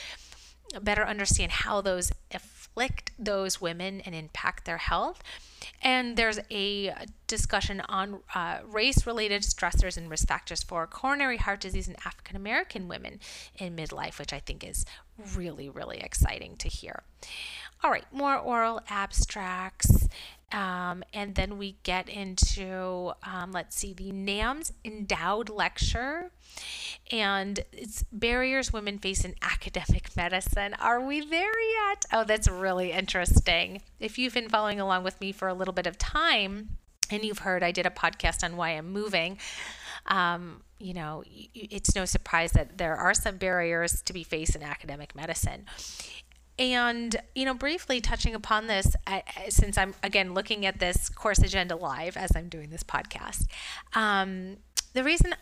better 0.81 1.05
understand 1.05 1.53
how 1.53 1.81
those 1.81 2.13
afflict 2.33 3.13
those 3.19 3.61
women 3.61 4.01
and 4.01 4.15
impact 4.15 4.65
their 4.65 4.79
health. 4.79 5.23
And 5.83 6.17
there's 6.17 6.41
a 6.51 6.93
discussion 7.27 7.81
on 7.89 8.21
uh, 8.35 8.59
race 8.67 9.07
related 9.07 9.43
stressors 9.43 9.97
and 9.97 10.11
risk 10.11 10.29
factors 10.29 10.63
for 10.63 10.87
coronary 10.87 11.37
heart 11.39 11.61
disease 11.61 11.89
in 11.89 11.97
African 12.05 12.37
American 12.37 12.89
women 12.89 13.21
in 13.57 13.77
midlife, 13.77 14.19
which 14.19 14.33
I 14.33 14.41
think 14.41 14.65
is 14.65 14.85
really, 15.35 15.69
really 15.69 15.99
exciting 15.99 16.57
to 16.57 16.69
hear. 16.69 17.03
All 17.83 17.91
right, 17.91 18.05
more 18.13 18.37
oral 18.37 18.81
abstracts. 18.89 20.09
Um, 20.55 21.03
and 21.13 21.35
then 21.35 21.59
we 21.59 21.79
get 21.83 22.09
into, 22.09 23.13
um, 23.25 23.51
let's 23.51 23.77
see, 23.77 23.93
the 23.93 24.13
NAMS 24.13 24.71
endowed 24.85 25.51
lecture. 25.51 26.31
And 27.11 27.59
it's 27.73 28.05
barriers 28.13 28.73
women 28.73 28.99
face 28.99 29.25
in 29.25 29.35
academic 29.43 30.17
medicine. 30.17 30.75
Are 30.75 31.01
we 31.01 31.27
there 31.27 31.61
yet? 31.61 32.05
Oh, 32.13 32.23
that's 32.23 32.47
really 32.49 32.93
interesting. 32.93 33.83
If 33.99 34.17
you've 34.17 34.35
been 34.35 34.49
following 34.49 34.79
along 34.79 35.03
with 35.03 35.21
me 35.21 35.33
for 35.33 35.49
a 35.49 35.55
little 35.55 35.75
bit 35.75 35.89
of 35.89 35.99
time, 35.99 36.79
and 37.11 37.25
you've 37.25 37.41
heard 37.41 37.65
I 37.65 37.73
did 37.73 37.85
a 37.85 37.91
podcast 37.91 38.45
on 38.45 38.57
why 38.57 38.71
I'm 38.71 38.93
moving. 38.93 39.39
Um, 40.07 40.63
you 40.79 40.95
know, 40.95 41.25
it's 41.27 41.97
no 41.97 42.05
surprise 42.05 42.53
that 42.53 42.79
there 42.79 42.97
are 42.97 43.15
some 43.15 43.39
barriers 43.39 44.03
to 44.03 44.13
be 44.13 44.23
faced 44.23 44.55
in 44.55 44.63
academic 44.63 45.17
medicine. 45.17 45.67
And, 46.59 47.17
you 47.35 47.45
know, 47.45 47.55
briefly 47.55 48.01
touching 48.01 48.35
upon 48.35 48.69
this, 48.69 48.95
since 49.49 49.77
I'm 49.77 49.95
again 50.03 50.35
looking 50.35 50.65
at 50.65 50.79
this 50.79 51.09
course 51.09 51.41
agenda 51.41 51.75
live 51.75 52.17
as 52.17 52.31
I'm 52.37 52.49
doing 52.49 52.71
this 52.71 52.85
podcast, 52.85 53.47
um, 53.95 54.59
the 54.93 55.03
reason 55.03 55.35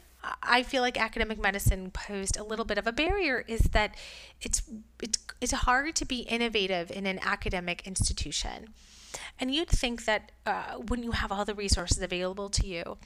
I 0.42 0.62
feel 0.62 0.83
like 0.83 0.98
academic 1.01 1.40
medicine 1.40 1.90
posed 1.90 2.37
a 2.37 2.44
little 2.44 2.64
bit 2.64 2.79
of 2.79 2.87
a 2.87 2.92
barrier 2.92 3.44
is 3.48 3.61
that 3.72 3.96
it's 4.40 4.62
it's 5.03 5.18
it's 5.40 5.53
hard 5.53 5.96
to 5.96 6.05
be 6.05 6.20
innovative 6.20 6.90
in 6.90 7.07
an 7.07 7.18
academic 7.22 7.87
institution, 7.87 8.68
and 9.40 9.53
you'd 9.55 9.68
think 9.68 10.05
that 10.05 10.33
uh, 10.46 10.77
when 10.88 11.03
you 11.03 11.11
have 11.11 11.33
all 11.33 11.44
the 11.44 11.55
resources 11.55 12.01
available 12.01 12.48
to 12.51 12.66
you, 12.66 12.98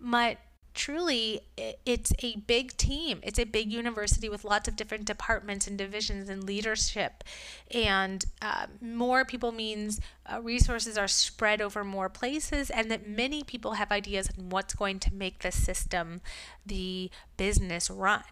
but 0.00 0.38
truly 0.76 1.40
it's 1.84 2.12
a 2.22 2.36
big 2.36 2.76
team. 2.76 3.18
It's 3.22 3.38
a 3.38 3.44
big 3.44 3.72
university 3.72 4.28
with 4.28 4.44
lots 4.44 4.68
of 4.68 4.76
different 4.76 5.06
departments 5.06 5.66
and 5.66 5.76
divisions 5.76 6.28
and 6.28 6.44
leadership. 6.44 7.24
And 7.72 8.24
uh, 8.42 8.66
more 8.80 9.24
people 9.24 9.50
means 9.50 10.00
uh, 10.26 10.40
resources 10.40 10.96
are 10.98 11.08
spread 11.08 11.60
over 11.60 11.82
more 11.82 12.08
places 12.08 12.70
and 12.70 12.90
that 12.90 13.08
many 13.08 13.42
people 13.42 13.72
have 13.72 13.90
ideas 13.90 14.28
on 14.38 14.50
what's 14.50 14.74
going 14.74 15.00
to 15.00 15.14
make 15.14 15.40
the 15.40 15.50
system 15.50 16.20
the 16.64 17.10
business 17.36 17.90
run 17.90 18.22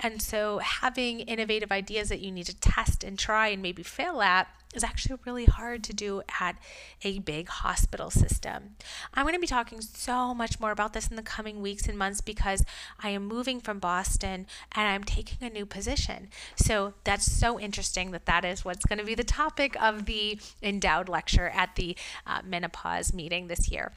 and 0.00 0.20
so 0.22 0.58
having 0.58 1.20
innovative 1.20 1.72
ideas 1.72 2.08
that 2.08 2.20
you 2.20 2.30
need 2.30 2.46
to 2.46 2.58
test 2.58 3.04
and 3.04 3.18
try 3.18 3.48
and 3.48 3.62
maybe 3.62 3.82
fail 3.82 4.20
at 4.20 4.48
is 4.74 4.84
actually 4.84 5.18
really 5.24 5.46
hard 5.46 5.82
to 5.84 5.92
do 5.92 6.22
at 6.40 6.56
a 7.02 7.18
big 7.20 7.48
hospital 7.48 8.10
system. 8.10 8.76
I'm 9.14 9.24
going 9.24 9.34
to 9.34 9.40
be 9.40 9.46
talking 9.46 9.80
so 9.80 10.34
much 10.34 10.60
more 10.60 10.70
about 10.70 10.92
this 10.92 11.08
in 11.08 11.16
the 11.16 11.22
coming 11.22 11.62
weeks 11.62 11.88
and 11.88 11.96
months 11.96 12.20
because 12.20 12.64
I 13.02 13.10
am 13.10 13.26
moving 13.26 13.60
from 13.60 13.78
Boston 13.78 14.46
and 14.72 14.88
I'm 14.88 15.04
taking 15.04 15.46
a 15.46 15.50
new 15.50 15.64
position. 15.64 16.28
So 16.56 16.94
that's 17.04 17.30
so 17.30 17.58
interesting 17.58 18.10
that 18.10 18.26
that 18.26 18.44
is 18.44 18.64
what's 18.64 18.84
going 18.84 18.98
to 18.98 19.04
be 19.04 19.14
the 19.14 19.24
topic 19.24 19.80
of 19.82 20.04
the 20.04 20.38
endowed 20.62 21.08
lecture 21.08 21.48
at 21.48 21.76
the 21.76 21.96
uh, 22.26 22.42
menopause 22.44 23.14
meeting 23.14 23.46
this 23.48 23.70
year. 23.70 23.92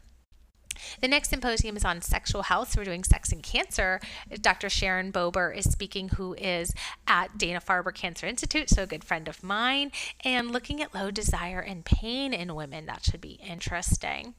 The 1.02 1.08
next 1.08 1.30
symposium 1.30 1.78
is 1.78 1.86
on 1.86 2.02
sexual 2.02 2.44
health. 2.44 2.72
So 2.72 2.82
we're 2.82 2.86
doing 2.86 3.04
sex 3.04 3.32
and 3.32 3.44
cancer. 3.44 4.00
Dr. 4.42 4.70
Sharon 4.70 5.12
Bober 5.12 5.52
is 5.52 5.72
speaking, 5.72 6.10
who 6.10 6.34
is 6.36 6.74
at 7.08 7.38
Dana 7.38 7.62
Farber 7.62 7.94
Cancer 7.94 8.28
Institute, 8.28 8.70
so 8.70 8.84
a 8.84 8.88
good 8.88 9.04
friend 9.04 9.28
of 9.28 9.44
mine, 9.44 9.92
and 10.24 10.52
looking 10.52 10.82
at 10.82 10.94
low 10.94 11.12
desire 11.12 11.60
and 11.60 11.86
pain 11.86 12.34
in 12.34 12.56
women. 12.56 12.86
That 12.86 13.04
should 13.04 13.22
be 13.22 13.40
interesting. 13.46 14.36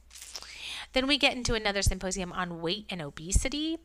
Then 0.93 1.07
we 1.07 1.17
get 1.17 1.35
into 1.35 1.53
another 1.53 1.81
symposium 1.81 2.31
on 2.31 2.61
weight 2.61 2.85
and 2.89 3.01
obesity 3.01 3.77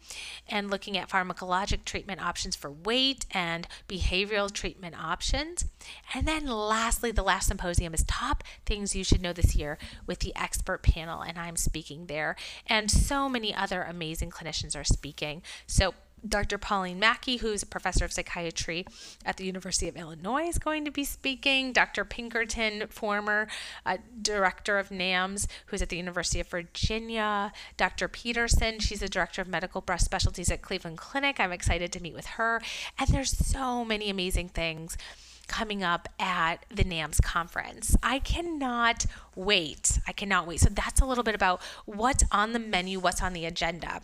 and 0.49 0.71
looking 0.71 0.97
at 0.97 1.09
pharmacologic 1.09 1.85
treatment 1.85 2.23
options 2.25 2.55
for 2.55 2.71
weight 2.71 3.27
and 3.31 3.67
behavioral 3.89 4.53
treatment 4.53 4.95
options. 5.03 5.67
And 6.15 6.27
then 6.27 6.47
lastly, 6.47 7.11
the 7.11 7.23
last 7.23 7.49
symposium 7.49 7.95
is 7.95 8.05
top 8.05 8.45
things 8.67 8.95
you 8.95 9.05
should 9.05 9.23
know 9.23 9.33
this 9.33 9.57
year 9.57 9.79
with 10.07 10.21
the 10.21 10.35
expert 10.37 10.83
panel, 10.83 11.23
and 11.23 11.39
I'm 11.39 11.57
speaking 11.57 12.07
there. 12.07 12.37
And 12.67 12.91
so 12.91 13.29
many 13.29 13.55
other 13.55 13.83
amazing 13.83 14.31
clinicians 14.31 14.77
are 14.77 14.85
speaking. 14.85 15.43
So 15.67 15.95
Dr. 16.27 16.59
Pauline 16.59 17.01
Maki, 17.01 17.41
who's 17.41 17.63
a 17.63 17.67
professor 17.67 18.05
of 18.05 18.13
psychiatry 18.13 18.87
at 19.25 19.37
the 19.37 19.45
University 19.45 19.89
of 19.89 19.97
Illinois, 19.97 20.45
is 20.45 20.59
going 20.59 20.85
to 20.85 20.91
be 20.91 21.05
speaking. 21.05 21.73
Dr. 21.73 22.05
Pinkerton, 22.05 22.87
former 22.89 23.49
uh, 23.85 23.99
director 24.21 24.79
of 24.79 24.91
NAMS, 24.91 25.47
who's 25.67 25.83
at 25.83 25.89
the 25.89 25.97
University 25.97 26.41
of 26.41 26.49
Virginia. 26.49 27.53
Dr. 27.77 28.09
Pederson, 28.09 28.81
she's 28.81 29.01
the 29.01 29.09
director 29.09 29.43
of 29.43 29.49
medical 29.49 29.81
breast 29.81 30.05
specialties 30.05 30.51
at 30.51 30.63
Cleveland 30.63 30.99
Clinic. 30.99 31.41
I'm 31.41 31.53
excited 31.53 31.93
to 31.93 32.01
meet 32.01 32.15
with 32.15 32.27
her. 32.27 32.61
And 32.99 33.09
there's 33.09 33.37
so 33.37 33.85
many 33.85 34.11
amazing 34.11 34.51
things 34.51 34.97
coming 35.49 35.83
up 35.83 36.09
at 36.21 36.65
the 36.69 36.85
NAMS 36.85 37.21
conference. 37.21 37.97
I 38.03 38.21
cannot 38.21 39.07
wait. 39.35 39.99
I 40.07 40.13
cannot 40.13 40.47
wait. 40.47 40.61
So 40.61 40.69
that's 40.69 41.01
a 41.01 41.07
little 41.07 41.25
bit 41.25 41.35
about 41.35 41.61
what's 41.87 42.23
on 42.31 42.53
the 42.53 42.59
menu, 42.59 43.01
what's 43.01 43.23
on 43.23 43.33
the 43.33 43.47
agenda. 43.47 44.03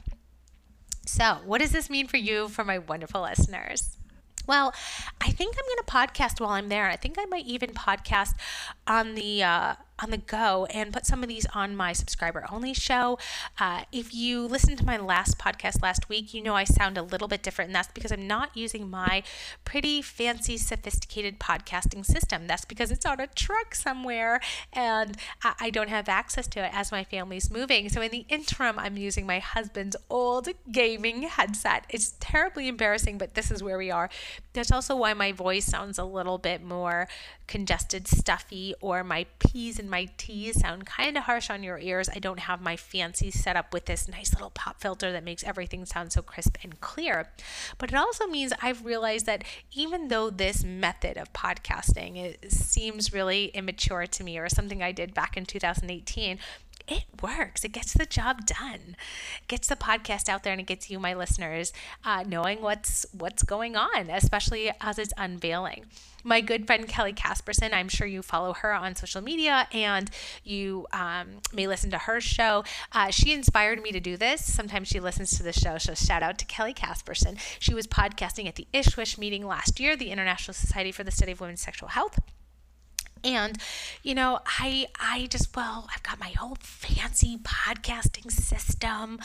So, 1.06 1.38
what 1.44 1.60
does 1.60 1.72
this 1.72 1.90
mean 1.90 2.06
for 2.06 2.16
you, 2.16 2.48
for 2.48 2.64
my 2.64 2.78
wonderful 2.78 3.22
listeners? 3.22 3.98
Well, 4.46 4.74
I 5.20 5.30
think 5.30 5.56
I'm 5.56 5.64
going 5.64 5.84
to 5.84 6.18
podcast 6.24 6.40
while 6.40 6.50
I'm 6.50 6.68
there. 6.68 6.86
I 6.86 6.96
think 6.96 7.16
I 7.18 7.24
might 7.26 7.46
even 7.46 7.70
podcast 7.70 8.34
on 8.86 9.14
the 9.14 9.42
uh, 9.42 9.74
on 9.98 10.10
the 10.10 10.18
go 10.18 10.66
and 10.66 10.92
put 10.92 11.06
some 11.06 11.22
of 11.22 11.28
these 11.28 11.46
on 11.54 11.76
my 11.76 11.92
subscriber 11.92 12.44
only 12.50 12.74
show. 12.74 13.18
Uh, 13.58 13.82
if 13.92 14.14
you 14.14 14.46
listened 14.46 14.78
to 14.78 14.84
my 14.84 14.96
last 14.96 15.38
podcast 15.38 15.82
last 15.82 16.08
week, 16.08 16.34
you 16.34 16.42
know 16.42 16.54
I 16.54 16.64
sound 16.64 16.98
a 16.98 17.02
little 17.02 17.28
bit 17.28 17.42
different, 17.42 17.68
and 17.68 17.74
that's 17.74 17.88
because 17.92 18.12
I'm 18.12 18.26
not 18.26 18.56
using 18.56 18.90
my 18.90 19.22
pretty 19.64 20.02
fancy, 20.02 20.56
sophisticated 20.56 21.38
podcasting 21.38 22.04
system. 22.04 22.46
That's 22.46 22.64
because 22.64 22.90
it's 22.90 23.06
on 23.06 23.20
a 23.20 23.26
truck 23.26 23.74
somewhere 23.74 24.40
and 24.72 25.16
I, 25.42 25.54
I 25.60 25.70
don't 25.70 25.88
have 25.88 26.08
access 26.08 26.46
to 26.48 26.64
it 26.64 26.70
as 26.72 26.92
my 26.92 27.04
family's 27.04 27.50
moving. 27.50 27.88
So 27.88 28.00
in 28.00 28.10
the 28.10 28.26
interim, 28.28 28.78
I'm 28.78 28.96
using 28.96 29.26
my 29.26 29.38
husband's 29.38 29.96
old 30.10 30.48
gaming 30.70 31.22
headset. 31.22 31.84
It's 31.88 32.14
terribly 32.20 32.68
embarrassing, 32.68 33.18
but 33.18 33.34
this 33.34 33.50
is 33.50 33.62
where 33.62 33.78
we 33.78 33.90
are. 33.90 34.10
That's 34.52 34.72
also 34.72 34.96
why 34.96 35.14
my 35.14 35.32
voice 35.32 35.64
sounds 35.64 35.98
a 35.98 36.04
little 36.04 36.38
bit 36.38 36.62
more 36.62 37.08
congested, 37.46 38.08
stuffy, 38.08 38.74
or 38.80 39.04
my 39.04 39.26
P's 39.38 39.78
my 39.88 40.08
T's 40.16 40.60
sound 40.60 40.86
kind 40.86 41.16
of 41.16 41.24
harsh 41.24 41.50
on 41.50 41.62
your 41.62 41.78
ears. 41.78 42.08
I 42.14 42.18
don't 42.18 42.40
have 42.40 42.60
my 42.60 42.76
fancy 42.76 43.30
setup 43.30 43.72
with 43.72 43.86
this 43.86 44.08
nice 44.08 44.32
little 44.32 44.50
pop 44.50 44.80
filter 44.80 45.12
that 45.12 45.24
makes 45.24 45.44
everything 45.44 45.84
sound 45.84 46.12
so 46.12 46.22
crisp 46.22 46.56
and 46.62 46.80
clear. 46.80 47.30
But 47.78 47.90
it 47.90 47.96
also 47.96 48.26
means 48.26 48.52
I've 48.62 48.84
realized 48.84 49.26
that 49.26 49.44
even 49.72 50.08
though 50.08 50.30
this 50.30 50.64
method 50.64 51.16
of 51.16 51.32
podcasting 51.32 52.16
it 52.16 52.52
seems 52.52 53.12
really 53.12 53.46
immature 53.46 54.06
to 54.06 54.24
me 54.24 54.38
or 54.38 54.48
something 54.48 54.82
I 54.82 54.92
did 54.92 55.14
back 55.14 55.36
in 55.36 55.46
2018, 55.46 56.38
it 56.86 57.04
works. 57.22 57.64
It 57.64 57.72
gets 57.72 57.94
the 57.94 58.04
job 58.04 58.44
done. 58.46 58.96
It 59.40 59.48
gets 59.48 59.68
the 59.68 59.76
podcast 59.76 60.28
out 60.28 60.42
there 60.42 60.52
and 60.52 60.60
it 60.60 60.66
gets 60.66 60.90
you, 60.90 60.98
my 60.98 61.14
listeners, 61.14 61.72
uh, 62.04 62.24
knowing 62.26 62.60
what's 62.60 63.06
what's 63.12 63.42
going 63.42 63.76
on, 63.76 64.10
especially 64.10 64.70
as 64.80 64.98
it's 64.98 65.12
unveiling. 65.16 65.86
My 66.26 66.40
good 66.40 66.66
friend 66.66 66.88
Kelly 66.88 67.12
Casperson, 67.12 67.72
I'm 67.74 67.88
sure 67.88 68.06
you 68.06 68.22
follow 68.22 68.54
her 68.54 68.72
on 68.72 68.96
social 68.96 69.20
media 69.20 69.68
and 69.72 70.10
you 70.42 70.86
um, 70.92 71.40
may 71.52 71.66
listen 71.66 71.90
to 71.90 71.98
her 71.98 72.20
show. 72.20 72.64
Uh, 72.92 73.10
she 73.10 73.32
inspired 73.32 73.82
me 73.82 73.92
to 73.92 74.00
do 74.00 74.16
this. 74.16 74.44
Sometimes 74.44 74.88
she 74.88 75.00
listens 75.00 75.36
to 75.36 75.42
the 75.42 75.52
show, 75.52 75.76
so 75.76 75.94
shout 75.94 76.22
out 76.22 76.38
to 76.38 76.46
Kelly 76.46 76.72
Casperson. 76.72 77.38
She 77.58 77.74
was 77.74 77.86
podcasting 77.86 78.48
at 78.48 78.56
the 78.56 78.66
ISSWSH 78.72 79.18
meeting 79.18 79.46
last 79.46 79.78
year, 79.80 79.96
the 79.96 80.10
International 80.10 80.54
Society 80.54 80.92
for 80.92 81.04
the 81.04 81.10
Study 81.10 81.32
of 81.32 81.40
Women's 81.40 81.60
Sexual 81.60 81.90
Health 81.90 82.18
and 83.24 83.58
you 84.02 84.14
know 84.14 84.38
i 84.60 84.86
i 85.00 85.26
just 85.30 85.54
well 85.56 85.88
i've 85.94 86.02
got 86.02 86.20
my 86.20 86.30
whole 86.30 86.56
fancy 86.60 87.38
podcasting 87.38 88.30
system. 88.30 89.18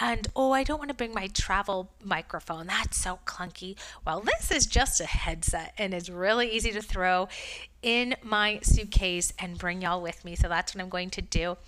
And 0.00 0.28
oh 0.34 0.52
i 0.52 0.64
don't 0.64 0.78
want 0.78 0.88
to 0.88 0.94
bring 0.94 1.14
my 1.14 1.28
travel 1.28 1.90
microphone. 2.02 2.66
That's 2.66 2.96
so 2.96 3.20
clunky. 3.26 3.76
Well 4.06 4.20
this 4.20 4.50
is 4.50 4.66
just 4.66 5.00
a 5.00 5.06
headset 5.06 5.74
and 5.78 5.94
it's 5.94 6.08
really 6.08 6.48
easy 6.48 6.72
to 6.72 6.82
throw 6.82 7.28
in 7.84 8.16
my 8.22 8.58
suitcase 8.62 9.30
and 9.38 9.58
bring 9.58 9.82
y'all 9.82 10.00
with 10.00 10.24
me. 10.24 10.34
So 10.34 10.48
that's 10.48 10.74
what 10.74 10.82
I'm 10.82 10.88
going 10.88 11.10
to 11.10 11.20
do. 11.22 11.58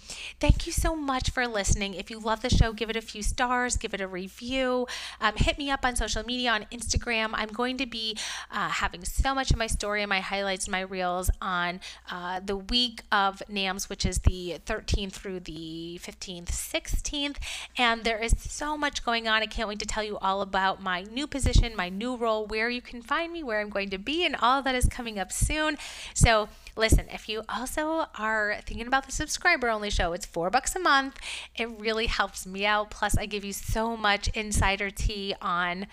Thank 0.41 0.67
you 0.67 0.73
so 0.73 0.97
much 0.97 1.31
for 1.31 1.47
listening. 1.47 1.93
If 1.93 2.11
you 2.11 2.19
love 2.19 2.41
the 2.41 2.49
show, 2.49 2.73
give 2.73 2.89
it 2.89 2.97
a 2.97 3.03
few 3.03 3.23
stars, 3.23 3.77
give 3.77 3.93
it 3.93 4.01
a 4.01 4.09
review. 4.09 4.87
Um, 5.21 5.35
hit 5.37 5.59
me 5.59 5.71
up 5.71 5.85
on 5.85 5.95
social 5.95 6.25
media 6.25 6.51
on 6.53 6.63
Instagram. 6.73 7.31
I'm 7.35 7.51
going 7.51 7.77
to 7.77 7.87
be 7.87 8.17
uh, 8.51 8.71
having 8.71 9.05
so 9.05 9.35
much 9.35 9.51
of 9.51 9.59
my 9.59 9.67
story 9.67 10.03
and 10.03 10.09
my 10.09 10.21
highlights 10.21 10.65
and 10.65 10.73
my 10.73 10.81
reels 10.81 11.31
on 11.43 11.81
uh, 12.11 12.41
the 12.41 12.57
week 12.57 13.03
of 13.13 13.43
NAMS, 13.51 13.91
which 13.91 14.07
is 14.07 14.21
the 14.21 14.59
13th 14.65 15.13
through 15.13 15.41
the 15.41 16.01
15th, 16.03 16.47
16th. 16.47 17.37
And 17.77 18.05
there 18.05 18.19
is 18.19 18.35
so 18.39 18.79
much 18.79 19.05
going 19.05 19.29
on. 19.29 19.43
I 19.43 19.47
can't 19.47 19.69
wait 19.69 19.81
to 19.81 19.87
tell 19.87 20.03
you 20.03 20.17
all 20.19 20.41
about 20.41 20.83
my 20.83 21.03
new 21.03 21.27
position, 21.27 21.77
my 21.77 21.91
new 21.91 22.17
role, 22.17 22.47
where 22.47 22.71
you 22.71 22.81
can 22.81 23.03
find 23.03 23.35
me, 23.35 23.43
where 23.43 23.61
I'm 23.61 23.69
going 23.69 23.91
to 23.91 23.99
be, 23.99 24.25
and 24.25 24.35
all 24.41 24.63
that 24.63 24.75
is 24.75 24.87
coming 24.87 25.19
up 25.19 25.31
soon. 25.31 25.77
So, 26.14 26.49
listen, 26.77 27.07
if 27.12 27.29
you 27.29 27.42
also 27.49 28.07
are 28.19 28.57
thinking 28.64 28.87
about 28.87 29.07
the 29.07 29.12
subscriber 29.12 29.69
only 29.69 29.90
show, 29.90 30.12
it's 30.12 30.27
four 30.27 30.51
bucks 30.51 30.75
a 30.77 30.81
month. 30.81 31.19
It 31.55 31.69
really 31.79 32.07
helps 32.07 32.47
me 32.47 32.66
out. 32.66 32.90
Plus, 32.90 33.16
I 33.16 33.27
give 33.27 33.45
you 33.45 33.53
so 33.53 33.97
much 33.97 34.29
insider 34.29 34.90
tea 34.90 35.35
on, 35.40 35.87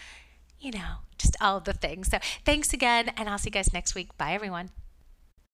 you 0.60 0.72
know, 0.72 0.98
just 1.18 1.36
all 1.42 1.60
the 1.60 1.74
things. 1.74 2.10
So, 2.10 2.20
thanks 2.46 2.74
again, 2.74 3.12
and 3.18 3.30
I'll 3.30 3.38
see 3.38 3.50
you 3.50 3.52
guys 3.52 3.74
next 3.74 3.96
week. 3.96 4.18
Bye, 4.18 4.34
everyone. 4.34 4.70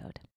episode. 0.00 0.29